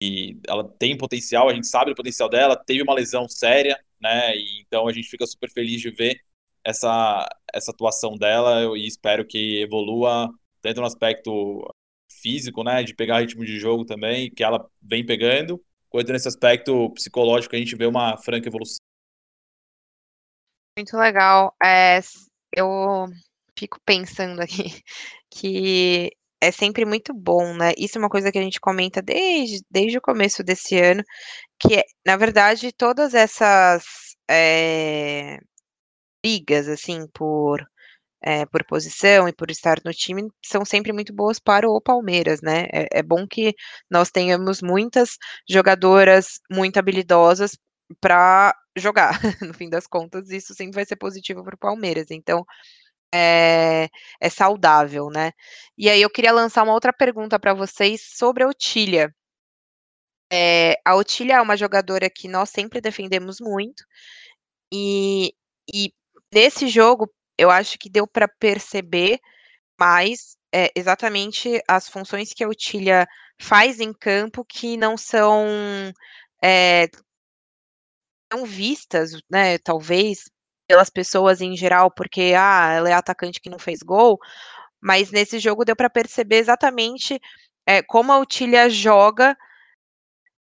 que 0.00 0.38
ela 0.48 0.64
tem 0.78 0.96
potencial, 0.96 1.48
a 1.48 1.54
gente 1.54 1.66
sabe 1.66 1.92
o 1.92 1.96
potencial 1.96 2.28
dela, 2.28 2.56
teve 2.56 2.82
uma 2.82 2.94
lesão 2.94 3.28
séria, 3.28 3.78
né? 4.00 4.36
E, 4.36 4.60
então 4.62 4.86
a 4.88 4.92
gente 4.92 5.08
fica 5.08 5.26
super 5.26 5.50
feliz 5.50 5.80
de 5.80 5.90
ver 5.90 6.20
essa, 6.64 7.28
essa 7.52 7.72
atuação 7.72 8.16
dela 8.16 8.76
e 8.78 8.86
espero 8.86 9.26
que 9.26 9.60
evolua 9.62 10.30
tanto 10.62 10.80
no 10.80 10.86
aspecto 10.86 11.68
físico, 12.08 12.62
né, 12.64 12.82
de 12.82 12.94
pegar 12.94 13.20
ritmo 13.20 13.44
de 13.44 13.58
jogo 13.58 13.84
também, 13.84 14.30
que 14.30 14.42
ela 14.42 14.68
vem 14.82 15.04
pegando, 15.04 15.62
quanto 15.88 16.12
nesse 16.12 16.28
aspecto 16.28 16.90
psicológico 16.90 17.54
a 17.54 17.58
gente 17.58 17.76
vê 17.76 17.86
uma 17.86 18.16
franca 18.16 18.48
evolução. 18.48 18.78
Muito 20.76 20.96
legal. 20.96 21.54
É, 21.62 22.00
eu 22.54 23.06
fico 23.58 23.80
pensando 23.84 24.40
aqui 24.40 24.82
que 25.30 26.10
é 26.40 26.52
sempre 26.52 26.84
muito 26.84 27.12
bom, 27.12 27.52
né? 27.54 27.72
Isso 27.76 27.98
é 27.98 28.00
uma 28.00 28.08
coisa 28.08 28.30
que 28.30 28.38
a 28.38 28.42
gente 28.42 28.60
comenta 28.60 29.02
desde, 29.02 29.60
desde 29.70 29.98
o 29.98 30.02
começo 30.02 30.42
desse 30.44 30.78
ano, 30.78 31.02
que 31.58 31.82
na 32.06 32.16
verdade, 32.16 32.72
todas 32.72 33.12
essas 33.14 33.84
é, 34.30 35.38
brigas, 36.22 36.68
assim, 36.68 37.06
por 37.12 37.66
é, 38.22 38.46
por 38.46 38.64
posição 38.64 39.28
e 39.28 39.32
por 39.32 39.50
estar 39.50 39.78
no 39.84 39.92
time, 39.92 40.28
são 40.44 40.64
sempre 40.64 40.92
muito 40.92 41.12
boas 41.14 41.38
para 41.38 41.68
o 41.68 41.80
Palmeiras, 41.80 42.40
né? 42.42 42.66
É, 42.72 42.98
é 43.00 43.02
bom 43.02 43.26
que 43.26 43.54
nós 43.90 44.10
tenhamos 44.10 44.62
muitas 44.62 45.16
jogadoras 45.48 46.40
muito 46.50 46.78
habilidosas 46.78 47.56
para 48.00 48.54
jogar, 48.76 49.12
no 49.42 49.54
fim 49.54 49.68
das 49.70 49.86
contas, 49.86 50.30
isso 50.30 50.54
sempre 50.54 50.74
vai 50.76 50.84
ser 50.84 50.96
positivo 50.96 51.44
para 51.44 51.54
o 51.54 51.58
Palmeiras. 51.58 52.06
Então, 52.10 52.44
é, 53.14 53.88
é, 54.20 54.30
saudável, 54.30 55.08
né? 55.10 55.32
E 55.76 55.88
aí 55.90 56.02
eu 56.02 56.10
queria 56.10 56.32
lançar 56.32 56.62
uma 56.64 56.74
outra 56.74 56.92
pergunta 56.92 57.38
para 57.38 57.54
vocês 57.54 58.02
sobre 58.16 58.44
a 58.44 58.48
Otília. 58.48 59.14
É, 60.30 60.78
a 60.84 60.94
Otília 60.94 61.36
é 61.36 61.40
uma 61.40 61.56
jogadora 61.56 62.10
que 62.10 62.28
nós 62.28 62.50
sempre 62.50 62.80
defendemos 62.80 63.38
muito, 63.40 63.82
e, 64.72 65.32
e 65.72 65.92
nesse 66.32 66.68
jogo, 66.68 67.10
eu 67.38 67.50
acho 67.50 67.78
que 67.78 67.88
deu 67.88 68.06
para 68.06 68.28
perceber 68.28 69.20
mais 69.78 70.36
é, 70.52 70.70
exatamente 70.74 71.62
as 71.68 71.88
funções 71.88 72.32
que 72.32 72.42
a 72.42 72.48
Otília 72.48 73.06
faz 73.40 73.80
em 73.80 73.92
campo 73.92 74.44
que 74.44 74.76
não 74.76 74.96
são 74.96 75.46
é, 76.42 76.88
tão 78.28 78.44
vistas, 78.44 79.12
né, 79.30 79.58
talvez, 79.58 80.24
pelas 80.66 80.90
pessoas 80.90 81.40
em 81.40 81.56
geral, 81.56 81.90
porque 81.90 82.34
ah, 82.36 82.72
ela 82.74 82.90
é 82.90 82.92
atacante 82.92 83.40
que 83.40 83.50
não 83.50 83.58
fez 83.58 83.80
gol, 83.80 84.18
mas 84.80 85.10
nesse 85.10 85.38
jogo 85.38 85.64
deu 85.64 85.76
para 85.76 85.90
perceber 85.90 86.36
exatamente 86.36 87.20
é, 87.66 87.82
como 87.82 88.12
a 88.12 88.18
Otília 88.18 88.68
joga 88.68 89.36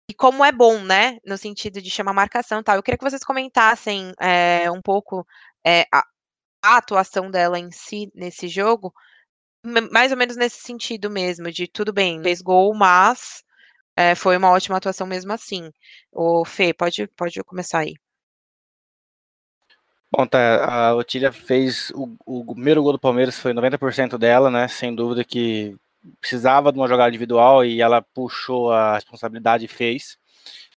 e 0.09 0.13
como 0.13 0.45
é 0.45 0.51
bom, 0.51 0.79
né, 0.79 1.17
no 1.25 1.37
sentido 1.37 1.81
de 1.81 1.89
chamar 1.89 2.13
marcação 2.13 2.59
e 2.59 2.63
tal. 2.63 2.75
Eu 2.75 2.83
queria 2.83 2.97
que 2.97 3.03
vocês 3.03 3.23
comentassem 3.23 4.13
é, 4.19 4.69
um 4.71 4.81
pouco 4.81 5.25
é, 5.65 5.85
a, 5.91 6.03
a 6.65 6.77
atuação 6.77 7.29
dela 7.29 7.59
em 7.59 7.71
si 7.71 8.11
nesse 8.15 8.47
jogo, 8.47 8.93
mais 9.91 10.11
ou 10.11 10.17
menos 10.17 10.35
nesse 10.35 10.61
sentido 10.61 11.09
mesmo, 11.09 11.51
de 11.51 11.67
tudo 11.67 11.93
bem, 11.93 12.21
fez 12.23 12.41
gol, 12.41 12.73
mas 12.75 13.43
é, 13.95 14.15
foi 14.15 14.37
uma 14.37 14.51
ótima 14.51 14.77
atuação 14.77 15.07
mesmo 15.07 15.31
assim. 15.31 15.71
O 16.11 16.43
Fê, 16.43 16.73
pode, 16.73 17.07
pode 17.15 17.43
começar 17.43 17.79
aí. 17.79 17.93
Bom, 20.11 20.25
tá, 20.25 20.65
a 20.65 20.95
Otília 20.95 21.31
fez 21.31 21.91
o, 21.91 22.15
o 22.25 22.53
primeiro 22.53 22.81
gol 22.81 22.93
do 22.93 22.99
Palmeiras 22.99 23.37
foi 23.37 23.53
90% 23.53 24.17
dela, 24.17 24.49
né? 24.49 24.67
Sem 24.67 24.95
dúvida 24.95 25.23
que 25.23 25.75
precisava 26.21 26.71
de 26.71 26.79
uma 26.79 26.87
jogada 26.87 27.09
individual 27.09 27.65
e 27.65 27.81
ela 27.81 28.01
puxou 28.01 28.71
a 28.71 28.95
responsabilidade 28.95 29.65
e 29.65 29.67
fez. 29.67 30.17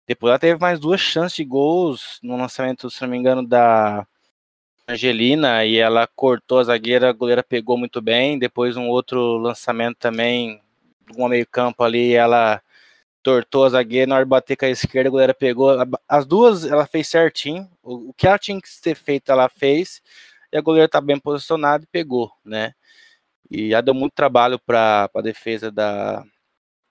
Depois 0.07 0.29
ela 0.29 0.39
teve 0.39 0.59
mais 0.59 0.79
duas 0.79 1.01
chances 1.01 1.35
de 1.35 1.43
gols 1.43 2.19
no 2.23 2.37
lançamento, 2.37 2.89
se 2.89 3.01
não 3.01 3.09
me 3.09 3.17
engano, 3.17 3.45
da 3.45 4.07
Angelina 4.87 5.65
e 5.65 5.77
ela 5.77 6.05
cortou 6.07 6.59
a 6.59 6.63
zagueira, 6.63 7.09
a 7.09 7.13
goleira 7.13 7.43
pegou 7.43 7.77
muito 7.77 8.01
bem. 8.01 8.37
Depois 8.37 8.77
um 8.77 8.87
outro 8.87 9.37
lançamento 9.37 9.97
também, 9.97 10.61
um 11.17 11.27
meio 11.27 11.47
campo 11.47 11.83
ali, 11.83 12.13
ela 12.13 12.61
tortou 13.23 13.65
a 13.65 13.69
zagueira, 13.69 14.07
na 14.07 14.15
hora 14.15 14.25
de 14.25 14.29
bater 14.29 14.55
com 14.55 14.65
a 14.65 14.69
esquerda, 14.69 15.09
a 15.09 15.11
goleira 15.11 15.33
pegou. 15.33 15.71
As 16.07 16.25
duas 16.25 16.65
ela 16.65 16.85
fez 16.85 17.07
certinho. 17.07 17.69
O, 17.83 18.13
que 18.13 18.27
ela 18.27 18.37
tinha 18.37 18.61
que 18.61 18.69
ter 18.81 18.95
feito, 18.95 19.31
ela 19.31 19.49
fez. 19.49 20.01
E 20.53 20.57
a 20.57 20.61
goleira 20.61 20.87
tá 20.87 21.01
bem 21.01 21.19
posicionada 21.19 21.83
e 21.83 21.87
pegou, 21.87 22.31
né? 22.45 22.73
E 23.49 23.71
já 23.71 23.81
deu 23.81 23.93
muito 23.93 24.13
trabalho 24.13 24.59
para 24.59 25.09
a 25.15 25.21
defesa 25.21 25.71
da 25.71 26.23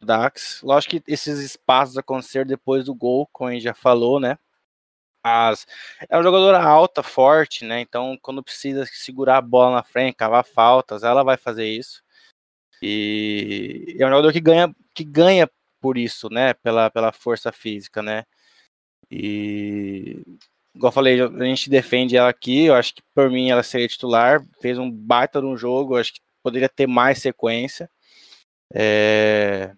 Dax. 0.02 0.60
Lógico 0.62 1.00
que 1.00 1.12
esses 1.12 1.40
espaços 1.40 1.98
aconteceram 1.98 2.46
depois 2.46 2.84
do 2.86 2.94
gol, 2.94 3.28
como 3.32 3.50
a 3.50 3.52
gente 3.54 3.64
já 3.64 3.74
falou, 3.74 4.20
né? 4.20 4.38
Mas 5.24 5.66
é 6.08 6.16
uma 6.16 6.22
jogadora 6.22 6.62
alta, 6.62 7.02
forte, 7.02 7.64
né? 7.64 7.80
Então, 7.80 8.18
quando 8.20 8.42
precisa 8.42 8.84
segurar 8.86 9.38
a 9.38 9.42
bola 9.42 9.76
na 9.76 9.82
frente, 9.82 10.16
cavar 10.16 10.44
faltas, 10.44 11.02
ela 11.02 11.22
vai 11.24 11.38
fazer 11.38 11.66
isso. 11.66 12.02
E 12.82 13.96
é 13.98 14.06
um 14.06 14.10
jogador 14.10 14.32
que 14.32 14.40
ganha, 14.40 14.74
que 14.94 15.04
ganha 15.04 15.50
por 15.80 15.96
isso, 15.96 16.28
né? 16.28 16.52
Pela, 16.54 16.90
pela 16.90 17.12
força 17.12 17.50
física, 17.50 18.02
né? 18.02 18.24
E 19.10 20.22
igual 20.74 20.90
eu 20.90 20.92
falei, 20.92 21.20
a 21.22 21.44
gente 21.44 21.70
defende 21.70 22.16
ela 22.16 22.28
aqui. 22.28 22.66
Eu 22.66 22.74
acho 22.74 22.94
que 22.94 23.02
por 23.14 23.30
mim 23.30 23.50
ela 23.50 23.62
seria 23.62 23.88
titular. 23.88 24.44
Fez 24.60 24.78
um 24.78 24.90
baita 24.90 25.40
no 25.40 25.56
jogo. 25.56 25.94
Eu 25.94 26.00
acho 26.00 26.12
que 26.14 26.20
poderia 26.42 26.68
ter 26.68 26.86
mais 26.86 27.18
sequência. 27.18 27.88
É... 28.74 29.74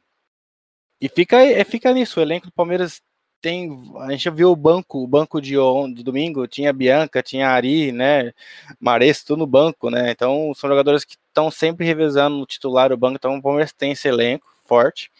E 1.01 1.09
fica, 1.09 1.37
é, 1.37 1.63
fica 1.65 1.93
nisso. 1.93 2.19
O 2.19 2.23
elenco 2.23 2.47
do 2.47 2.53
Palmeiras 2.53 3.03
tem, 3.47 3.81
a 4.01 4.11
gente 4.11 4.29
viu 4.31 4.51
o 4.51 4.57
banco, 4.57 5.05
o 5.05 5.07
banco 5.07 5.41
de, 5.41 5.55
de 5.95 6.03
domingo, 6.03 6.49
tinha 6.49 6.73
Bianca, 6.73 7.23
tinha 7.23 7.49
Ari, 7.49 7.93
né, 7.93 8.35
Mares, 8.81 9.23
tudo 9.23 9.39
no 9.39 9.47
banco, 9.47 9.89
né, 9.89 10.11
então 10.11 10.53
são 10.53 10.69
jogadores 10.69 11.05
que 11.05 11.15
estão 11.15 11.49
sempre 11.49 11.87
revezando 11.87 12.37
no 12.37 12.45
titular 12.45 12.93
o 12.93 12.97
banco, 12.97 13.15
então 13.15 13.37
o 13.37 13.41
Palmeiras 13.41 13.73
tem 13.73 13.93
esse 13.93 14.09
elenco 14.09 14.53
forte, 14.65 15.13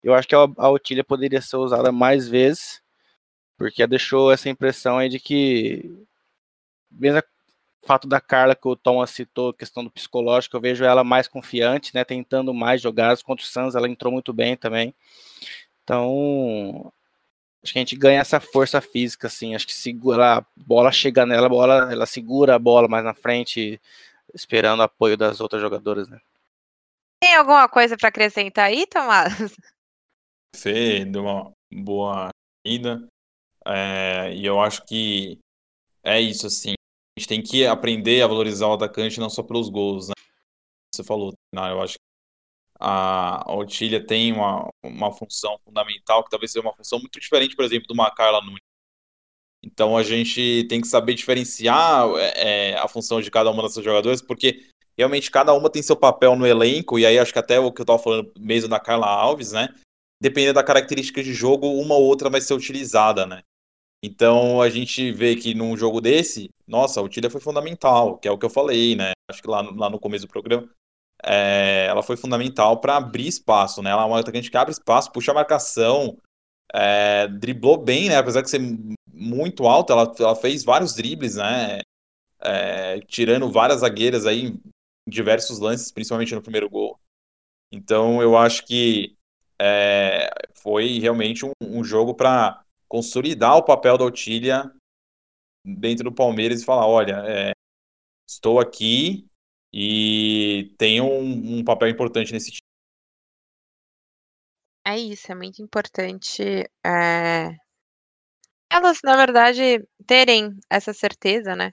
eu 0.00 0.14
acho 0.14 0.28
que 0.28 0.34
a, 0.36 0.46
a 0.58 0.70
Otília 0.70 1.02
poderia 1.02 1.42
ser 1.42 1.56
usada 1.56 1.90
mais 1.90 2.28
vezes, 2.28 2.80
porque 3.58 3.84
deixou 3.84 4.30
essa 4.30 4.48
impressão 4.48 4.98
aí 4.98 5.08
de 5.08 5.18
que, 5.18 5.92
mesmo 6.88 7.18
o 7.82 7.86
fato 7.86 8.06
da 8.06 8.20
Carla 8.20 8.54
que 8.54 8.68
o 8.68 8.76
Thomas 8.76 9.10
citou, 9.10 9.52
questão 9.52 9.82
do 9.82 9.90
psicológico, 9.90 10.56
eu 10.56 10.60
vejo 10.60 10.84
ela 10.84 11.02
mais 11.02 11.26
confiante, 11.26 11.92
né, 11.92 12.04
tentando 12.04 12.54
mais 12.54 12.80
jogadas, 12.80 13.24
contra 13.24 13.44
o 13.44 13.48
Santos 13.48 13.74
ela 13.74 13.88
entrou 13.88 14.12
muito 14.12 14.32
bem 14.32 14.56
também, 14.56 14.94
então, 15.82 16.92
acho 17.62 17.72
que 17.72 17.78
a 17.78 17.82
gente 17.82 17.96
ganha 17.96 18.20
essa 18.20 18.40
força 18.40 18.80
física, 18.80 19.28
assim, 19.28 19.54
acho 19.54 19.66
que 19.66 19.74
segura 19.74 20.38
a 20.38 20.44
bola 20.56 20.90
chega 20.90 21.24
nela, 21.24 21.46
a 21.46 21.50
bola, 21.50 21.92
ela 21.92 22.06
segura 22.06 22.56
a 22.56 22.58
bola 22.58 22.88
mais 22.88 23.04
na 23.04 23.14
frente, 23.14 23.80
esperando 24.34 24.80
o 24.80 24.84
apoio 24.84 25.16
das 25.16 25.40
outras 25.40 25.62
jogadoras, 25.62 26.08
né? 26.08 26.20
Tem 27.22 27.36
alguma 27.36 27.68
coisa 27.68 27.96
para 27.96 28.08
acrescentar 28.08 28.66
aí, 28.66 28.84
Tomás? 28.86 29.54
Fê, 30.56 31.04
deu 31.04 31.22
uma 31.22 31.52
boa 31.72 32.30
ida. 32.66 33.06
É, 33.64 34.34
e 34.34 34.44
eu 34.44 34.60
acho 34.60 34.84
que 34.84 35.38
é 36.02 36.20
isso, 36.20 36.48
assim. 36.48 36.72
A 37.16 37.20
gente 37.20 37.28
tem 37.28 37.42
que 37.42 37.64
aprender 37.64 38.22
a 38.22 38.26
valorizar 38.26 38.66
o 38.66 38.72
atacante 38.72 39.20
não 39.20 39.30
só 39.30 39.42
pelos 39.42 39.68
gols, 39.68 40.08
né? 40.08 40.14
Você 40.92 41.04
falou, 41.04 41.32
não, 41.54 41.68
eu 41.68 41.80
acho 41.80 41.94
que 41.94 42.11
a, 42.84 43.54
Otília 43.54 44.04
tem 44.04 44.32
uma, 44.32 44.68
uma 44.82 45.12
função 45.12 45.56
fundamental, 45.64 46.24
que 46.24 46.30
talvez 46.30 46.50
seja 46.50 46.66
uma 46.66 46.74
função 46.74 46.98
muito 46.98 47.20
diferente, 47.20 47.54
por 47.54 47.64
exemplo, 47.64 47.86
do 47.86 47.94
Macarla 47.94 48.40
Nunes. 48.40 48.58
Então 49.64 49.96
a 49.96 50.02
gente 50.02 50.66
tem 50.68 50.80
que 50.80 50.88
saber 50.88 51.14
diferenciar 51.14 52.08
é, 52.16 52.70
é, 52.70 52.78
a 52.78 52.88
função 52.88 53.20
de 53.20 53.30
cada 53.30 53.50
uma 53.52 53.62
dessas 53.62 53.84
jogadoras, 53.84 54.20
porque 54.20 54.66
realmente 54.98 55.30
cada 55.30 55.54
uma 55.54 55.70
tem 55.70 55.80
seu 55.80 55.94
papel 55.94 56.34
no 56.34 56.44
elenco, 56.44 56.98
e 56.98 57.06
aí 57.06 57.20
acho 57.20 57.32
que 57.32 57.38
até 57.38 57.60
o 57.60 57.70
que 57.70 57.80
eu 57.80 57.84
estava 57.84 58.00
falando 58.00 58.32
mesmo 58.36 58.68
da 58.68 58.80
Carla 58.80 59.06
Alves, 59.06 59.52
né? 59.52 59.68
Dependendo 60.20 60.54
da 60.54 60.64
característica 60.64 61.22
de 61.22 61.32
jogo, 61.32 61.68
uma 61.80 61.94
ou 61.94 62.02
outra 62.02 62.28
vai 62.28 62.40
ser 62.40 62.54
utilizada, 62.54 63.24
né? 63.24 63.42
Então 64.04 64.60
a 64.60 64.68
gente 64.68 65.12
vê 65.12 65.36
que 65.36 65.54
num 65.54 65.76
jogo 65.76 66.00
desse, 66.00 66.50
nossa, 66.66 66.98
a 66.98 67.02
Utilha 67.02 67.30
foi 67.30 67.40
fundamental, 67.40 68.18
que 68.18 68.26
é 68.26 68.30
o 68.32 68.38
que 68.38 68.44
eu 68.44 68.50
falei, 68.50 68.96
né? 68.96 69.12
Acho 69.30 69.40
que 69.40 69.48
lá, 69.48 69.60
lá 69.60 69.88
no 69.88 70.00
começo 70.00 70.26
do 70.26 70.30
programa, 70.30 70.68
é, 71.24 71.86
ela 71.86 72.02
foi 72.02 72.16
fundamental 72.16 72.80
para 72.80 72.96
abrir 72.96 73.28
espaço, 73.28 73.82
né? 73.82 73.90
Ela 73.90 74.02
é 74.02 74.06
uma 74.06 74.20
atacante 74.20 74.50
que 74.50 74.56
abre 74.56 74.72
espaço, 74.72 75.12
puxa 75.12 75.30
a 75.30 75.34
marcação, 75.34 76.18
é, 76.72 77.28
driblou 77.28 77.78
bem, 77.78 78.08
né? 78.08 78.16
Apesar 78.16 78.42
de 78.42 78.50
ser 78.50 78.60
muito 79.06 79.66
alta, 79.66 79.92
ela, 79.92 80.14
ela 80.18 80.36
fez 80.36 80.64
vários 80.64 80.94
dribles, 80.94 81.36
né? 81.36 81.80
É, 82.40 83.00
tirando 83.02 83.50
várias 83.50 83.80
zagueiras 83.80 84.26
aí 84.26 84.46
em 84.46 84.60
diversos 85.08 85.58
lances, 85.58 85.92
principalmente 85.92 86.34
no 86.34 86.42
primeiro 86.42 86.68
gol. 86.68 86.98
Então 87.70 88.20
eu 88.20 88.36
acho 88.36 88.66
que 88.66 89.16
é, 89.60 90.28
foi 90.54 90.98
realmente 90.98 91.46
um, 91.46 91.52
um 91.60 91.84
jogo 91.84 92.14
para 92.14 92.62
consolidar 92.88 93.56
o 93.56 93.62
papel 93.62 93.96
da 93.96 94.04
Otília 94.04 94.70
dentro 95.64 96.04
do 96.04 96.12
Palmeiras 96.12 96.60
e 96.60 96.64
falar, 96.64 96.86
olha, 96.86 97.22
é, 97.26 97.52
estou 98.28 98.58
aqui 98.58 99.26
e 99.72 100.74
tenho 100.78 101.04
um, 101.04 101.58
um, 101.58 101.64
papel 101.64 101.88
importante 101.88 102.32
nesse 102.32 102.50
time. 102.50 102.62
É 104.84 104.98
isso, 104.98 105.30
é 105.30 105.34
muito 105.34 105.62
importante 105.62 106.42
é, 106.84 107.56
elas, 108.70 109.00
na 109.04 109.16
verdade, 109.16 109.86
terem 110.06 110.58
essa 110.70 110.92
certeza, 110.92 111.54
né? 111.54 111.72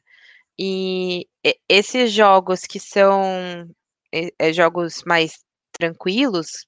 E 0.59 1.27
esses 1.67 2.11
jogos 2.11 2.61
que 2.61 2.79
são 2.79 3.67
é, 4.11 4.53
jogos 4.53 5.03
mais 5.05 5.39
tranquilos, 5.71 6.67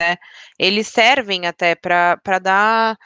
né? 0.00 0.16
Eles 0.58 0.88
servem 0.88 1.46
até 1.46 1.74
para 1.74 2.38
dar 2.40 2.96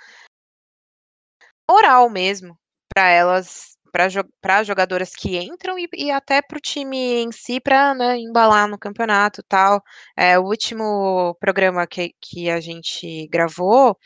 moral 1.70 2.10
mesmo 2.10 2.58
para 2.92 3.08
elas, 3.08 3.78
para 3.90 4.62
jogadoras 4.64 5.10
que 5.14 5.38
entram 5.38 5.78
e, 5.78 5.88
e 5.94 6.10
até 6.10 6.40
para 6.42 6.58
o 6.58 6.60
time 6.60 7.22
em 7.22 7.32
si, 7.32 7.60
para 7.60 7.94
né, 7.94 8.18
embalar 8.18 8.68
no 8.68 8.78
campeonato 8.78 9.42
tal. 9.42 9.82
É, 10.16 10.38
o 10.38 10.44
último 10.44 11.34
programa 11.40 11.86
que, 11.86 12.14
que 12.20 12.50
a 12.50 12.60
gente 12.60 13.26
gravou, 13.28 13.96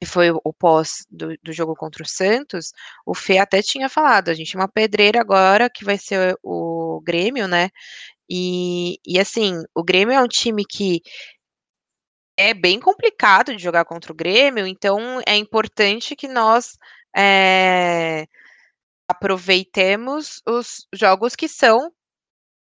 que 0.00 0.06
foi 0.06 0.30
o 0.30 0.52
pós 0.52 1.06
do, 1.10 1.36
do, 1.42 1.52
jogo 1.52 1.74
contra 1.74 2.02
o 2.02 2.08
Santos, 2.08 2.72
o 3.06 3.14
Fê 3.14 3.38
até 3.38 3.62
tinha 3.62 3.88
falado, 3.88 4.28
a 4.28 4.34
gente 4.34 4.52
tem 4.52 4.60
uma 4.60 4.68
pedreira 4.68 5.20
agora, 5.20 5.70
que 5.70 5.84
vai 5.84 5.98
ser 5.98 6.36
o 6.42 7.00
Grêmio, 7.04 7.48
né? 7.48 7.70
E, 8.28 8.98
e 9.06 9.18
assim, 9.20 9.62
o 9.74 9.82
Grêmio 9.84 10.14
é 10.14 10.22
um 10.22 10.28
time 10.28 10.64
que 10.64 11.02
é 12.36 12.52
bem 12.54 12.80
complicado 12.80 13.54
de 13.54 13.62
jogar 13.62 13.84
contra 13.84 14.12
o 14.12 14.14
Grêmio, 14.14 14.66
então 14.66 15.20
é 15.26 15.36
importante 15.36 16.16
que 16.16 16.28
nós 16.28 16.76
é, 17.16 18.26
aproveitemos 19.08 20.42
os 20.46 20.86
jogos 20.92 21.36
que 21.36 21.48
são 21.48 21.92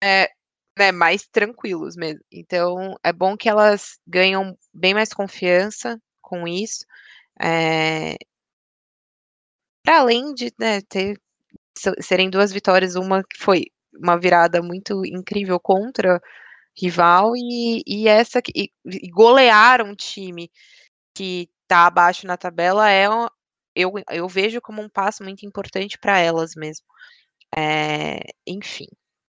é, 0.03 0.29
né, 0.77 0.91
mais 0.91 1.27
tranquilos 1.27 1.95
mesmo. 1.95 2.21
Então 2.31 2.95
é 3.03 3.13
bom 3.13 3.37
que 3.37 3.49
elas 3.49 3.99
ganham 4.07 4.57
bem 4.73 4.93
mais 4.93 5.13
confiança 5.13 5.99
com 6.21 6.47
isso. 6.47 6.85
É, 7.41 8.15
para 9.83 9.99
além 9.99 10.33
de 10.33 10.51
né, 10.59 10.81
ter 10.81 11.19
serem 11.99 12.29
duas 12.29 12.51
vitórias, 12.51 12.95
uma 12.95 13.23
que 13.23 13.37
foi 13.39 13.65
uma 13.93 14.17
virada 14.19 14.61
muito 14.61 15.05
incrível 15.05 15.59
contra 15.59 16.21
rival 16.75 17.35
e, 17.35 17.83
e 17.85 18.07
essa 18.07 18.39
e, 18.55 18.71
e 18.85 19.09
golear 19.09 19.81
um 19.81 19.95
time 19.95 20.49
que 21.13 21.49
está 21.63 21.87
abaixo 21.87 22.25
na 22.27 22.37
tabela 22.37 22.89
é 22.89 23.07
eu, 23.75 23.93
eu 24.09 24.27
vejo 24.27 24.61
como 24.61 24.81
um 24.81 24.89
passo 24.89 25.23
muito 25.23 25.45
importante 25.45 25.97
para 25.97 26.19
elas 26.19 26.55
mesmo. 26.55 26.85
É, 27.55 28.19
enfim, 28.47 28.87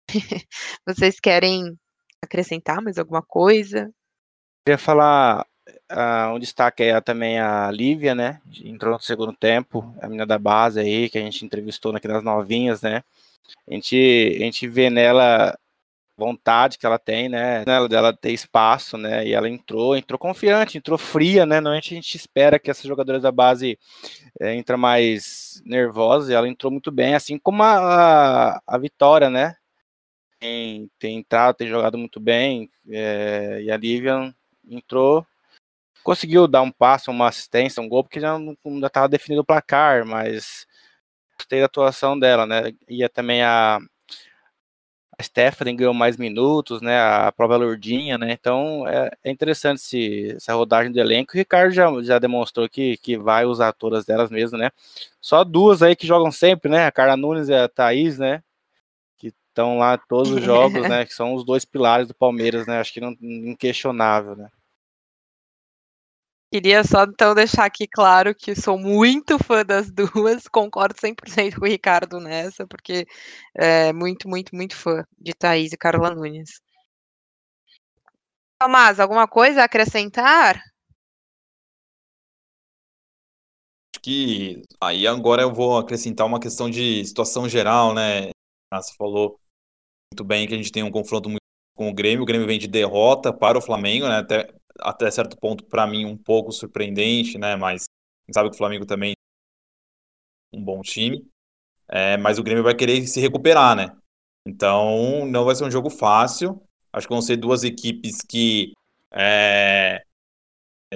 vocês 0.88 1.19
querem 1.19 1.77
acrescentar 2.21 2.82
mais 2.82 2.97
alguma 2.97 3.21
coisa? 3.21 3.91
Queria 4.65 4.77
falar 4.77 5.45
uh, 5.91 6.34
um 6.34 6.39
destaque 6.39 6.84
aí 6.84 7.01
também 7.01 7.39
a 7.39 7.69
Lívia, 7.71 8.15
né? 8.15 8.41
Entrou 8.63 8.93
no 8.93 9.01
segundo 9.01 9.34
tempo, 9.34 9.93
a 10.01 10.08
menina 10.08 10.25
da 10.25 10.39
base 10.39 10.79
aí, 10.79 11.10
que 11.10 11.17
a 11.17 11.21
gente 11.21 11.45
entrevistou 11.45 11.95
aqui 11.95 12.08
nas 12.08 12.23
novinhas, 12.23 12.82
né? 12.82 13.03
A 13.67 13.73
gente, 13.73 13.95
a 14.38 14.39
gente 14.39 14.67
vê 14.67 14.89
nela 14.89 15.58
vontade 16.15 16.78
que 16.78 16.86
ela 16.86 16.99
tem, 16.99 17.28
né, 17.28 17.63
dela 17.89 18.15
ter 18.15 18.32
espaço, 18.32 18.97
né, 18.97 19.26
e 19.26 19.34
ela 19.34 19.49
entrou, 19.49 19.95
entrou 19.95 20.19
confiante, 20.19 20.78
entrou 20.78 20.97
fria, 20.97 21.45
né, 21.45 21.60
normalmente 21.60 21.93
a 21.93 21.95
gente 21.95 22.15
espera 22.15 22.60
que 22.60 22.69
essas 22.69 22.86
jogadoras 22.86 23.23
da 23.23 23.32
base 23.32 23.80
é, 24.39 24.56
entra 24.56 24.78
mais 24.78 25.62
nervosa, 25.65 26.32
e 26.32 26.36
ela 26.36 26.47
entrou 26.47 26.71
muito 26.71 26.91
bem, 26.91 27.15
assim 27.15 27.38
como 27.39 27.63
a, 27.63 28.62
a 28.65 28.78
Vitória, 28.78 29.30
né, 29.30 29.56
tem, 30.39 30.89
tem 30.99 31.17
entrado, 31.17 31.56
tem 31.56 31.67
jogado 31.67 31.97
muito 31.97 32.19
bem, 32.19 32.69
é, 32.89 33.62
e 33.63 33.71
a 33.71 33.78
Livian 33.78 34.34
entrou, 34.69 35.26
conseguiu 36.04 36.47
dar 36.47 36.62
um 36.62 36.71
passo, 36.71 37.10
uma 37.10 37.28
assistência, 37.28 37.82
um 37.82 37.89
gol, 37.89 38.04
porque 38.04 38.19
já 38.19 38.38
não 38.38 38.56
estava 38.86 39.10
definido 39.10 39.41
o 39.41 39.45
placar, 39.45 40.06
mas 40.06 40.67
gostei 41.36 41.60
da 41.60 41.65
atuação 41.65 42.19
dela, 42.19 42.45
né, 42.45 42.71
e 42.88 43.08
também 43.10 43.41
a 43.41 43.80
a 45.17 45.23
Stephanie 45.23 45.76
ganhou 45.76 45.93
mais 45.93 46.17
minutos, 46.17 46.82
né? 46.82 46.99
A 46.99 47.32
própria 47.32 47.58
Lourdinha, 47.58 48.17
né? 48.17 48.32
Então 48.32 48.88
é, 48.88 49.12
é 49.23 49.32
interessante 49.32 49.78
esse, 49.78 50.34
essa 50.36 50.54
rodagem 50.54 50.91
do 50.91 50.99
elenco. 50.99 51.34
O 51.34 51.38
Ricardo 51.38 51.71
já, 51.71 51.88
já 52.02 52.19
demonstrou 52.19 52.67
que, 52.67 52.97
que 52.97 53.17
vai 53.17 53.45
usar 53.45 53.73
todas 53.73 54.06
delas 54.06 54.32
mesmo, 54.32 54.58
né? 54.58 54.71
Só 55.21 55.43
duas 55.43 55.82
aí 55.84 55.95
que 55.95 56.08
jogam 56.08 56.32
sempre, 56.32 56.69
né? 56.69 56.86
A 56.88 56.91
Carla 56.91 57.15
Nunes 57.15 57.49
e 57.49 57.54
a 57.54 57.67
Thaís, 57.67 58.17
né? 58.17 58.43
Que 59.17 59.28
estão 59.28 59.78
lá 59.78 59.97
todos 59.97 60.32
os 60.32 60.43
jogos, 60.43 60.82
né? 60.89 61.06
Que 61.06 61.13
são 61.13 61.34
os 61.36 61.45
dois 61.45 61.63
pilares 61.65 62.08
do 62.08 62.15
Palmeiras, 62.15 62.65
né? 62.65 62.80
Acho 62.80 62.93
que 62.93 63.02
não, 63.02 63.15
inquestionável, 63.21 64.36
né? 64.36 64.49
Queria 66.53 66.83
só 66.83 67.05
então 67.05 67.33
deixar 67.33 67.65
aqui 67.65 67.87
claro 67.87 68.35
que 68.35 68.53
sou 68.53 68.77
muito 68.77 69.39
fã 69.39 69.65
das 69.65 69.89
duas, 69.89 70.47
concordo 70.47 70.93
100% 70.99 71.59
com 71.59 71.65
o 71.65 71.67
Ricardo 71.67 72.19
nessa, 72.19 72.67
porque 72.67 73.07
é 73.55 73.91
muito, 73.91 74.29
muito, 74.29 74.55
muito 74.55 74.75
fã 74.75 75.03
de 75.17 75.33
Thaís 75.33 75.73
e 75.73 75.77
Carla 75.77 76.13
Nunes. 76.13 76.61
Tomás, 78.61 78.99
alguma 78.99 79.27
coisa 79.27 79.61
a 79.61 79.65
acrescentar? 79.65 80.57
Acho 83.91 84.03
que 84.03 84.61
aí 84.79 85.07
agora 85.07 85.41
eu 85.41 85.51
vou 85.51 85.79
acrescentar 85.79 86.27
uma 86.27 86.39
questão 86.39 86.69
de 86.69 87.03
situação 87.03 87.49
geral, 87.49 87.95
né? 87.95 88.29
Você 88.71 88.93
falou 88.95 89.39
muito 90.13 90.23
bem 90.23 90.47
que 90.47 90.53
a 90.53 90.57
gente 90.57 90.71
tem 90.71 90.83
um 90.83 90.91
confronto 90.91 91.29
muito 91.29 91.41
com 91.73 91.89
o 91.89 91.93
Grêmio, 91.95 92.21
o 92.21 92.27
Grêmio 92.27 92.45
vem 92.45 92.59
de 92.59 92.67
derrota 92.67 93.33
para 93.33 93.57
o 93.57 93.61
Flamengo, 93.61 94.07
né? 94.07 94.17
Até 94.17 94.53
até 94.79 95.09
certo 95.12 95.38
ponto, 95.38 95.63
para 95.65 95.88
mim, 95.88 96.05
um 96.05 96.17
pouco 96.17 96.51
surpreendente, 96.51 97.38
né? 97.38 97.55
Mas 97.55 97.86
sabe 98.31 98.49
que 98.49 98.55
o 98.55 98.57
Flamengo 98.57 98.86
também 98.86 99.13
é 100.53 100.57
um 100.57 100.63
bom 100.63 100.81
time. 100.81 101.27
É, 101.88 102.17
mas 102.17 102.39
o 102.39 102.43
Grêmio 102.43 102.63
vai 102.63 102.75
querer 102.75 103.05
se 103.07 103.19
recuperar, 103.19 103.75
né? 103.75 103.95
Então, 104.45 105.25
não 105.25 105.45
vai 105.45 105.55
ser 105.55 105.63
um 105.63 105.71
jogo 105.71 105.89
fácil. 105.89 106.62
Acho 106.91 107.07
que 107.07 107.13
vão 107.13 107.21
ser 107.21 107.38
duas 107.38 107.63
equipes 107.63 108.21
que 108.21 108.73
é, 109.12 110.03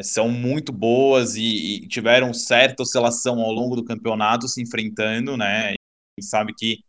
são 0.04 0.30
muito 0.30 0.72
boas 0.72 1.36
e, 1.36 1.84
e, 1.84 1.88
tiveram 1.88 2.34
certa 2.34 2.84
oscilação 2.84 3.40
ao 3.42 3.52
longo 3.52 3.76
do 3.76 3.86
campeonato 3.86 4.48
se 4.48 4.62
enfrentando, 4.62 5.38
né? 5.38 5.74
E 6.18 6.24
sabe 6.24 6.54
que 6.54 6.80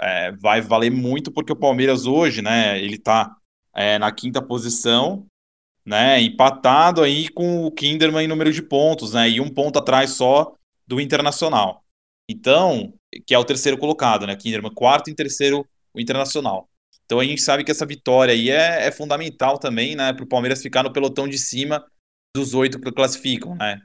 é, 0.00 0.32
vai 0.32 0.60
valer 0.60 0.90
muito 0.90 1.32
porque 1.32 1.52
o 1.52 1.56
Palmeiras 1.56 2.06
hoje, 2.06 2.42
né? 2.42 2.78
Ele 2.78 2.98
tá 2.98 3.36
é, 3.74 3.98
na 3.98 4.12
quinta 4.12 4.42
posição 4.42 5.26
né? 5.88 6.20
Empatado 6.20 7.02
aí 7.02 7.30
com 7.30 7.64
o 7.64 7.72
Kinderman 7.72 8.26
em 8.26 8.28
número 8.28 8.52
de 8.52 8.60
pontos, 8.60 9.14
né? 9.14 9.30
E 9.30 9.40
um 9.40 9.48
ponto 9.48 9.78
atrás 9.78 10.10
só 10.10 10.54
do 10.86 11.00
Internacional. 11.00 11.82
Então, 12.30 12.92
que 13.26 13.34
é 13.34 13.38
o 13.38 13.44
terceiro 13.44 13.78
colocado, 13.78 14.26
né? 14.26 14.36
Kinderman 14.36 14.72
quarto 14.74 15.08
e 15.08 15.14
terceiro 15.14 15.66
o 15.94 15.98
Internacional. 16.00 16.68
Então 17.06 17.18
a 17.20 17.24
gente 17.24 17.40
sabe 17.40 17.64
que 17.64 17.70
essa 17.70 17.86
vitória 17.86 18.34
aí 18.34 18.50
é, 18.50 18.86
é 18.86 18.92
fundamental 18.92 19.58
também, 19.58 19.96
né? 19.96 20.12
Para 20.12 20.24
o 20.24 20.28
Palmeiras 20.28 20.60
ficar 20.60 20.82
no 20.82 20.92
pelotão 20.92 21.26
de 21.26 21.38
cima 21.38 21.82
dos 22.36 22.52
oito 22.52 22.78
que 22.78 22.92
classificam, 22.92 23.56
né? 23.56 23.80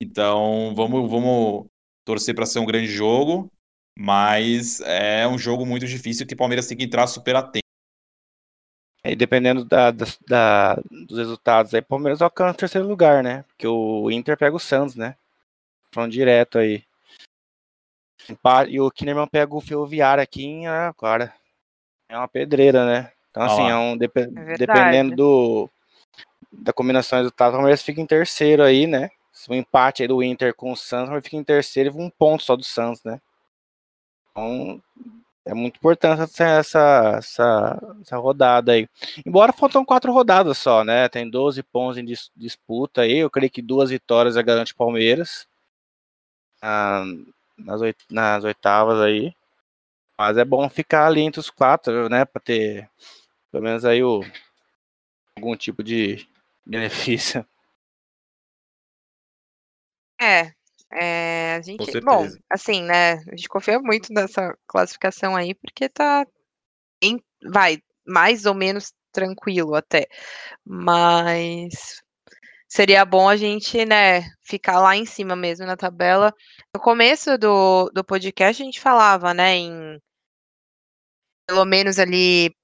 Então 0.00 0.72
vamos, 0.76 1.10
vamos 1.10 1.66
torcer 2.06 2.32
para 2.32 2.46
ser 2.46 2.60
um 2.60 2.64
grande 2.64 2.86
jogo, 2.86 3.50
mas 3.98 4.80
é 4.82 5.26
um 5.26 5.36
jogo 5.36 5.66
muito 5.66 5.84
difícil 5.84 6.24
que 6.24 6.34
o 6.34 6.36
Palmeiras 6.36 6.68
tem 6.68 6.78
que 6.78 6.84
entrar 6.84 7.08
super 7.08 7.34
atento. 7.34 7.59
E 9.02 9.16
dependendo 9.16 9.64
da, 9.64 9.90
da, 9.90 10.04
da, 10.28 10.74
dos 10.90 11.18
resultados, 11.18 11.72
aí 11.72 11.80
o 11.80 11.84
Palmeiras 11.84 12.20
alcança 12.20 12.52
o 12.52 12.58
terceiro 12.58 12.86
lugar, 12.86 13.22
né? 13.22 13.44
Porque 13.48 13.66
o 13.66 14.10
Inter 14.10 14.36
pega 14.36 14.54
o 14.54 14.60
Santos, 14.60 14.94
né? 14.94 15.16
Vão 15.94 16.08
direto 16.08 16.58
aí. 16.58 16.84
E 18.68 18.80
o 18.80 18.90
Kinnerman 18.90 19.26
pega 19.26 19.54
o 19.54 19.60
Ferroviário 19.60 20.22
aqui 20.22 20.44
em 20.44 20.66
Araraquara. 20.66 21.32
É 22.08 22.16
uma 22.16 22.28
pedreira, 22.28 22.84
né? 22.84 23.12
Então, 23.30 23.42
assim, 23.42 23.68
é 23.68 23.76
um, 23.76 23.96
dep 23.96 24.16
é 24.18 24.56
dependendo 24.58 25.16
do, 25.16 25.70
da 26.52 26.72
combinação 26.72 27.18
de 27.18 27.22
resultados, 27.22 27.54
o 27.54 27.58
Palmeiras 27.58 27.82
fica 27.82 28.00
em 28.00 28.06
terceiro 28.06 28.62
aí, 28.62 28.86
né? 28.86 29.10
Se 29.32 29.50
o 29.50 29.54
empate 29.54 30.02
aí 30.02 30.08
do 30.08 30.22
Inter 30.22 30.54
com 30.54 30.72
o 30.72 30.76
Santos, 30.76 31.10
vai 31.10 31.20
ficar 31.20 31.36
em 31.36 31.44
terceiro 31.44 31.90
e 31.90 32.02
um 32.02 32.10
ponto 32.10 32.42
só 32.42 32.56
do 32.56 32.64
Santos, 32.64 33.02
né? 33.04 33.20
Então, 34.30 34.82
é 35.44 35.54
muito 35.54 35.76
importante 35.76 36.22
essa, 36.22 36.44
essa, 37.16 37.96
essa 38.02 38.16
rodada 38.16 38.72
aí. 38.72 38.88
Embora 39.24 39.52
faltam 39.52 39.84
quatro 39.84 40.12
rodadas 40.12 40.58
só, 40.58 40.84
né? 40.84 41.08
Tem 41.08 41.28
12 41.28 41.62
pontos 41.62 41.98
em 41.98 42.04
dis 42.04 42.30
disputa 42.36 43.02
aí. 43.02 43.18
Eu 43.18 43.30
creio 43.30 43.50
que 43.50 43.62
duas 43.62 43.90
vitórias 43.90 44.36
é 44.36 44.42
garante 44.42 44.74
Palmeiras. 44.74 45.46
Ah, 46.62 47.04
nas, 47.56 47.80
oit 47.80 47.98
nas 48.10 48.44
oitavas 48.44 49.00
aí. 49.00 49.34
Mas 50.18 50.36
é 50.36 50.44
bom 50.44 50.68
ficar 50.68 51.06
ali 51.06 51.22
entre 51.22 51.40
os 51.40 51.50
quatro, 51.50 52.08
né? 52.08 52.24
Para 52.24 52.42
ter 52.42 52.90
pelo 53.50 53.64
menos 53.64 53.84
aí 53.84 54.02
o, 54.02 54.22
algum 55.36 55.56
tipo 55.56 55.82
de 55.82 56.28
benefício. 56.64 57.44
É, 60.20 60.52
é, 60.92 61.54
a 61.54 61.62
gente, 61.62 62.00
bom, 62.00 62.26
assim, 62.48 62.82
né, 62.82 63.12
a 63.12 63.36
gente 63.36 63.48
confia 63.48 63.78
muito 63.78 64.12
nessa 64.12 64.56
classificação 64.66 65.36
aí, 65.36 65.54
porque 65.54 65.88
tá, 65.88 66.26
em, 67.02 67.22
vai, 67.50 67.78
mais 68.06 68.44
ou 68.44 68.54
menos 68.54 68.92
tranquilo 69.12 69.74
até, 69.74 70.06
mas 70.64 72.02
seria 72.68 73.04
bom 73.04 73.28
a 73.28 73.36
gente, 73.36 73.84
né, 73.84 74.22
ficar 74.42 74.80
lá 74.80 74.96
em 74.96 75.04
cima 75.06 75.36
mesmo 75.36 75.66
na 75.66 75.76
tabela. 75.76 76.32
No 76.74 76.80
começo 76.80 77.38
do, 77.38 77.90
do 77.94 78.04
podcast 78.04 78.62
a 78.62 78.64
gente 78.64 78.80
falava, 78.80 79.32
né, 79.32 79.56
em 79.56 80.00
pelo 81.46 81.64
menos 81.64 81.98
ali 81.98 82.54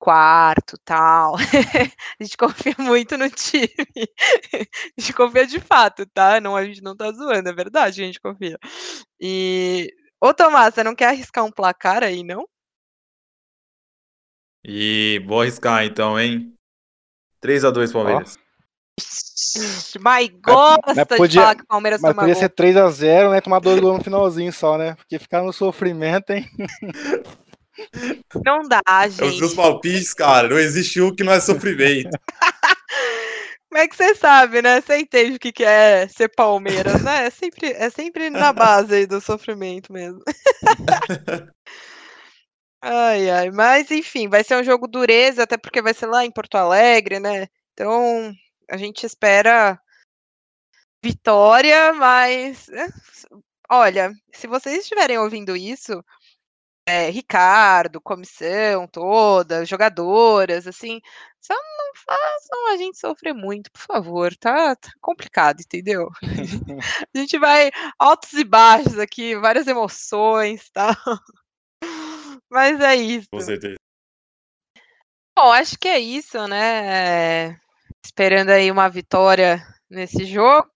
quarto, 0.00 0.76
tal. 0.84 1.36
a 2.18 2.24
gente 2.24 2.36
confia 2.36 2.74
muito 2.78 3.16
no 3.16 3.30
time. 3.30 3.68
a 4.52 5.00
gente 5.00 5.12
confia 5.12 5.46
de 5.46 5.60
fato, 5.60 6.04
tá? 6.06 6.40
Não, 6.40 6.56
a 6.56 6.64
gente 6.64 6.82
não 6.82 6.96
tá 6.96 7.12
zoando, 7.12 7.48
é 7.48 7.52
verdade, 7.52 8.02
a 8.02 8.06
gente 8.06 8.20
confia. 8.20 8.58
E 9.20 9.92
Ô, 10.22 10.34
Tomás, 10.34 10.74
você 10.74 10.84
não 10.84 10.94
quer 10.94 11.06
arriscar 11.06 11.44
um 11.44 11.50
placar 11.50 12.02
aí, 12.02 12.22
não? 12.22 12.46
E 14.62 15.22
vou 15.26 15.40
arriscar 15.40 15.82
então, 15.84 16.20
hein? 16.20 16.52
3 17.40 17.64
a 17.64 17.70
2 17.70 17.90
Palmeiras. 17.90 18.38
Mas 19.98 20.28
gosta 20.28 20.94
mas 20.94 21.08
podia, 21.08 21.28
de 21.28 21.38
falar 21.38 21.54
que 21.54 21.62
o 21.62 21.66
Palmeiras 21.66 22.02
mas 22.02 22.14
podia 22.14 22.34
gol. 22.34 22.40
ser 22.40 22.50
3x0, 22.50 23.30
né? 23.30 23.40
Tomar 23.40 23.60
dois 23.60 23.80
gols 23.80 23.96
no 23.96 24.04
finalzinho 24.04 24.52
só, 24.52 24.76
né? 24.76 24.94
Porque 24.94 25.18
ficar 25.18 25.42
no 25.42 25.54
sofrimento, 25.54 26.30
hein? 26.30 26.44
Não 28.44 28.62
dá, 28.62 29.08
gente. 29.08 29.22
É 29.22 29.26
os 29.26 29.38
seus 29.38 29.54
palpites, 29.54 30.14
cara. 30.14 30.48
Não 30.48 30.58
existe 30.58 31.00
um 31.00 31.14
que 31.14 31.22
não 31.22 31.32
é 31.32 31.40
sofrimento. 31.40 32.10
Como 33.70 33.80
é 33.80 33.86
que 33.86 33.94
você 33.94 34.16
sabe, 34.16 34.60
né? 34.60 34.80
Você 34.80 34.98
entende 34.98 35.36
o 35.36 35.38
que, 35.38 35.52
que 35.52 35.62
é 35.62 36.08
ser 36.08 36.28
Palmeiras, 36.28 37.02
né? 37.04 37.26
É 37.26 37.30
sempre, 37.30 37.68
é 37.68 37.88
sempre 37.88 38.28
na 38.28 38.52
base 38.52 38.92
aí 38.92 39.06
do 39.06 39.20
sofrimento 39.20 39.92
mesmo. 39.92 40.20
ai, 42.82 43.30
ai. 43.30 43.50
Mas, 43.52 43.92
enfim, 43.92 44.28
vai 44.28 44.42
ser 44.42 44.56
um 44.56 44.64
jogo 44.64 44.88
dureza, 44.88 45.44
até 45.44 45.56
porque 45.56 45.80
vai 45.80 45.94
ser 45.94 46.06
lá 46.06 46.24
em 46.24 46.32
Porto 46.32 46.56
Alegre, 46.56 47.20
né? 47.20 47.46
Então, 47.72 48.32
a 48.68 48.76
gente 48.76 49.06
espera 49.06 49.80
vitória, 51.00 51.92
mas. 51.92 52.68
Eh, 52.68 52.88
olha, 53.70 54.12
se 54.32 54.48
vocês 54.48 54.80
estiverem 54.80 55.18
ouvindo 55.18 55.56
isso, 55.56 56.04
é, 56.86 57.10
Ricardo, 57.10 58.00
comissão 58.00 58.86
toda, 58.88 59.64
jogadoras, 59.64 60.66
assim, 60.66 61.00
só 61.40 61.54
não 61.54 61.92
façam 61.94 62.68
a 62.72 62.76
gente 62.76 62.98
sofrer 62.98 63.32
muito, 63.32 63.70
por 63.70 63.80
favor, 63.80 64.36
tá, 64.36 64.76
tá 64.76 64.90
complicado, 65.00 65.60
entendeu? 65.60 66.08
a 67.14 67.18
gente 67.18 67.38
vai 67.38 67.70
altos 67.98 68.32
e 68.34 68.44
baixos 68.44 68.98
aqui, 68.98 69.36
várias 69.36 69.66
emoções, 69.66 70.68
tá? 70.70 70.96
Mas 72.50 72.80
é 72.80 72.96
isso. 72.96 73.28
Com 73.30 73.40
certeza. 73.40 73.76
Bom, 75.36 75.52
acho 75.52 75.78
que 75.78 75.88
é 75.88 75.98
isso, 75.98 76.46
né? 76.48 77.58
Esperando 78.04 78.50
aí 78.50 78.70
uma 78.70 78.88
vitória 78.88 79.62
nesse 79.88 80.24
jogo. 80.24 80.68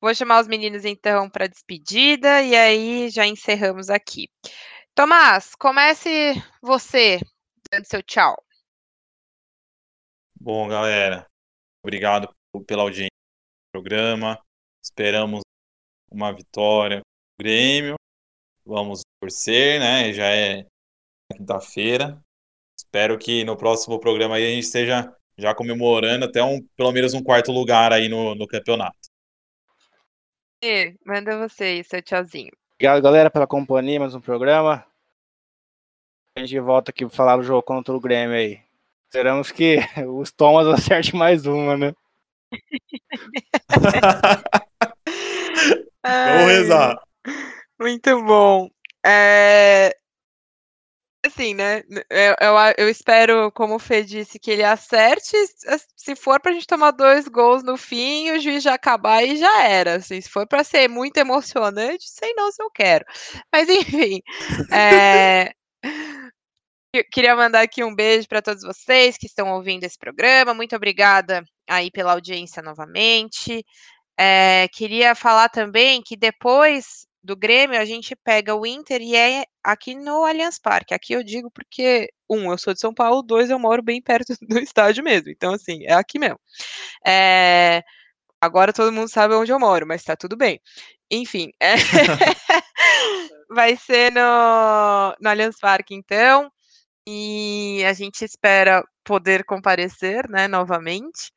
Vou 0.00 0.14
chamar 0.14 0.40
os 0.40 0.48
meninos 0.48 0.84
então 0.84 1.30
para 1.30 1.46
despedida 1.46 2.42
e 2.42 2.54
aí 2.54 3.08
já 3.08 3.26
encerramos 3.26 3.88
aqui. 3.88 4.28
Tomás, 4.96 5.54
comece 5.54 6.42
você 6.62 7.20
dando 7.70 7.84
seu 7.84 8.02
tchau. 8.02 8.34
Bom, 10.40 10.66
galera, 10.68 11.26
obrigado 11.84 12.34
pela 12.66 12.84
audiência 12.84 13.10
do 13.10 13.72
programa. 13.72 14.42
Esperamos 14.82 15.42
uma 16.10 16.32
vitória 16.32 17.00
do 17.00 17.44
Grêmio. 17.44 17.96
Vamos 18.64 19.02
torcer, 19.20 19.78
né? 19.80 20.14
Já 20.14 20.34
é 20.34 20.66
quinta-feira. 21.30 22.18
Espero 22.74 23.18
que 23.18 23.44
no 23.44 23.54
próximo 23.54 24.00
programa 24.00 24.36
aí 24.36 24.46
a 24.46 24.54
gente 24.54 24.64
esteja 24.64 25.14
já 25.36 25.54
comemorando 25.54 26.24
até 26.24 26.42
um, 26.42 26.66
pelo 26.74 26.90
menos 26.90 27.12
um 27.12 27.22
quarto 27.22 27.52
lugar 27.52 27.92
aí 27.92 28.08
no, 28.08 28.34
no 28.34 28.46
campeonato. 28.46 28.96
E, 30.64 30.96
manda 31.04 31.36
você 31.36 31.64
aí, 31.64 31.84
seu 31.84 32.00
tchauzinho. 32.00 32.56
Obrigado, 32.78 33.00
galera, 33.00 33.30
pela 33.30 33.46
companhia, 33.46 33.98
mais 33.98 34.14
um 34.14 34.20
programa. 34.20 34.84
A 36.36 36.40
gente 36.40 36.60
volta 36.60 36.90
aqui 36.90 37.06
para 37.06 37.16
falar 37.16 37.38
do 37.38 37.42
jogo 37.42 37.62
contra 37.62 37.96
o 37.96 38.00
Grêmio 38.00 38.36
aí. 38.36 38.60
Esperamos 39.06 39.50
que 39.50 39.78
os 40.06 40.30
Thomas 40.30 40.66
acerte 40.66 41.16
mais 41.16 41.46
uma, 41.46 41.74
né? 41.74 41.94
Vamos 46.04 46.52
rezar. 46.52 47.00
Muito 47.80 48.22
bom. 48.22 48.68
É, 49.04 49.96
assim, 51.26 51.54
né? 51.54 51.82
Eu, 52.10 52.34
eu, 52.40 52.56
eu, 52.78 52.88
espero, 52.88 53.50
como 53.52 53.76
o 53.76 53.78
Fê 53.78 54.02
disse, 54.02 54.38
que 54.38 54.50
ele 54.50 54.64
acerte. 54.64 55.36
Se 55.96 56.16
for 56.16 56.40
pra 56.40 56.52
gente 56.52 56.66
tomar 56.66 56.90
dois 56.92 57.28
gols 57.28 57.62
no 57.62 57.76
fim, 57.76 58.30
o 58.30 58.40
juiz 58.40 58.62
já 58.62 58.74
acabar 58.74 59.22
e 59.24 59.36
já 59.36 59.62
era. 59.64 59.96
Assim, 59.96 60.20
se 60.20 60.28
for 60.28 60.46
para 60.46 60.64
ser 60.64 60.88
muito 60.88 61.16
emocionante, 61.18 62.08
sei 62.08 62.32
não 62.34 62.50
se 62.50 62.62
eu 62.62 62.70
quero. 62.70 63.04
Mas 63.52 63.68
enfim. 63.70 64.20
É, 64.72 65.52
queria 67.12 67.36
mandar 67.36 67.62
aqui 67.62 67.84
um 67.84 67.94
beijo 67.94 68.28
para 68.28 68.42
todos 68.42 68.62
vocês 68.62 69.16
que 69.16 69.26
estão 69.26 69.52
ouvindo 69.52 69.84
esse 69.84 69.98
programa. 69.98 70.54
Muito 70.54 70.74
obrigada 70.76 71.44
aí 71.68 71.90
pela 71.90 72.12
audiência 72.12 72.62
novamente. 72.62 73.64
É, 74.18 74.66
queria 74.72 75.14
falar 75.14 75.48
também 75.48 76.02
que 76.02 76.16
depois 76.16 77.05
do 77.26 77.36
Grêmio, 77.36 77.78
a 77.78 77.84
gente 77.84 78.14
pega 78.14 78.54
o 78.54 78.64
Inter 78.64 79.02
e 79.02 79.16
é 79.16 79.44
aqui 79.62 79.96
no 79.96 80.24
Allianz 80.24 80.58
Parque. 80.60 80.94
Aqui 80.94 81.12
eu 81.12 81.24
digo 81.24 81.50
porque, 81.50 82.08
um, 82.30 82.52
eu 82.52 82.56
sou 82.56 82.72
de 82.72 82.80
São 82.80 82.94
Paulo, 82.94 83.20
dois, 83.22 83.50
eu 83.50 83.58
moro 83.58 83.82
bem 83.82 84.00
perto 84.00 84.32
do 84.48 84.58
estádio 84.60 85.02
mesmo. 85.02 85.28
Então, 85.30 85.52
assim, 85.52 85.84
é 85.84 85.92
aqui 85.94 86.18
mesmo. 86.20 86.38
É, 87.04 87.82
agora 88.40 88.72
todo 88.72 88.92
mundo 88.92 89.08
sabe 89.08 89.34
onde 89.34 89.52
eu 89.52 89.58
moro, 89.58 89.86
mas 89.86 90.04
tá 90.04 90.16
tudo 90.16 90.36
bem. 90.36 90.60
Enfim, 91.10 91.50
é, 91.60 91.74
vai 93.50 93.76
ser 93.76 94.12
no, 94.12 95.16
no 95.20 95.28
Allianz 95.28 95.58
Parque, 95.58 95.94
então. 95.94 96.50
E 97.08 97.84
a 97.84 97.92
gente 97.92 98.24
espera 98.24 98.84
poder 99.04 99.44
comparecer, 99.44 100.28
né, 100.30 100.48
novamente. 100.48 101.32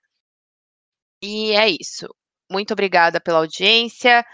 E 1.21 1.51
é 1.53 1.67
isso. 1.69 2.07
Muito 2.51 2.73
obrigada 2.73 3.19
pela 3.21 3.39
audiência. 3.39 4.25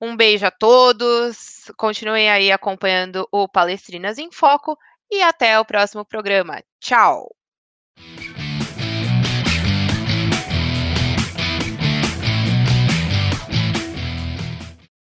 Um 0.00 0.16
beijo 0.16 0.46
a 0.46 0.50
todos. 0.50 1.70
Continuem 1.76 2.30
aí 2.30 2.50
acompanhando 2.52 3.28
o 3.30 3.48
Palestrinas 3.48 4.18
em 4.18 4.30
Foco 4.30 4.76
e 5.10 5.22
até 5.22 5.58
o 5.58 5.64
próximo 5.64 6.04
programa. 6.04 6.62
Tchau! 6.80 7.35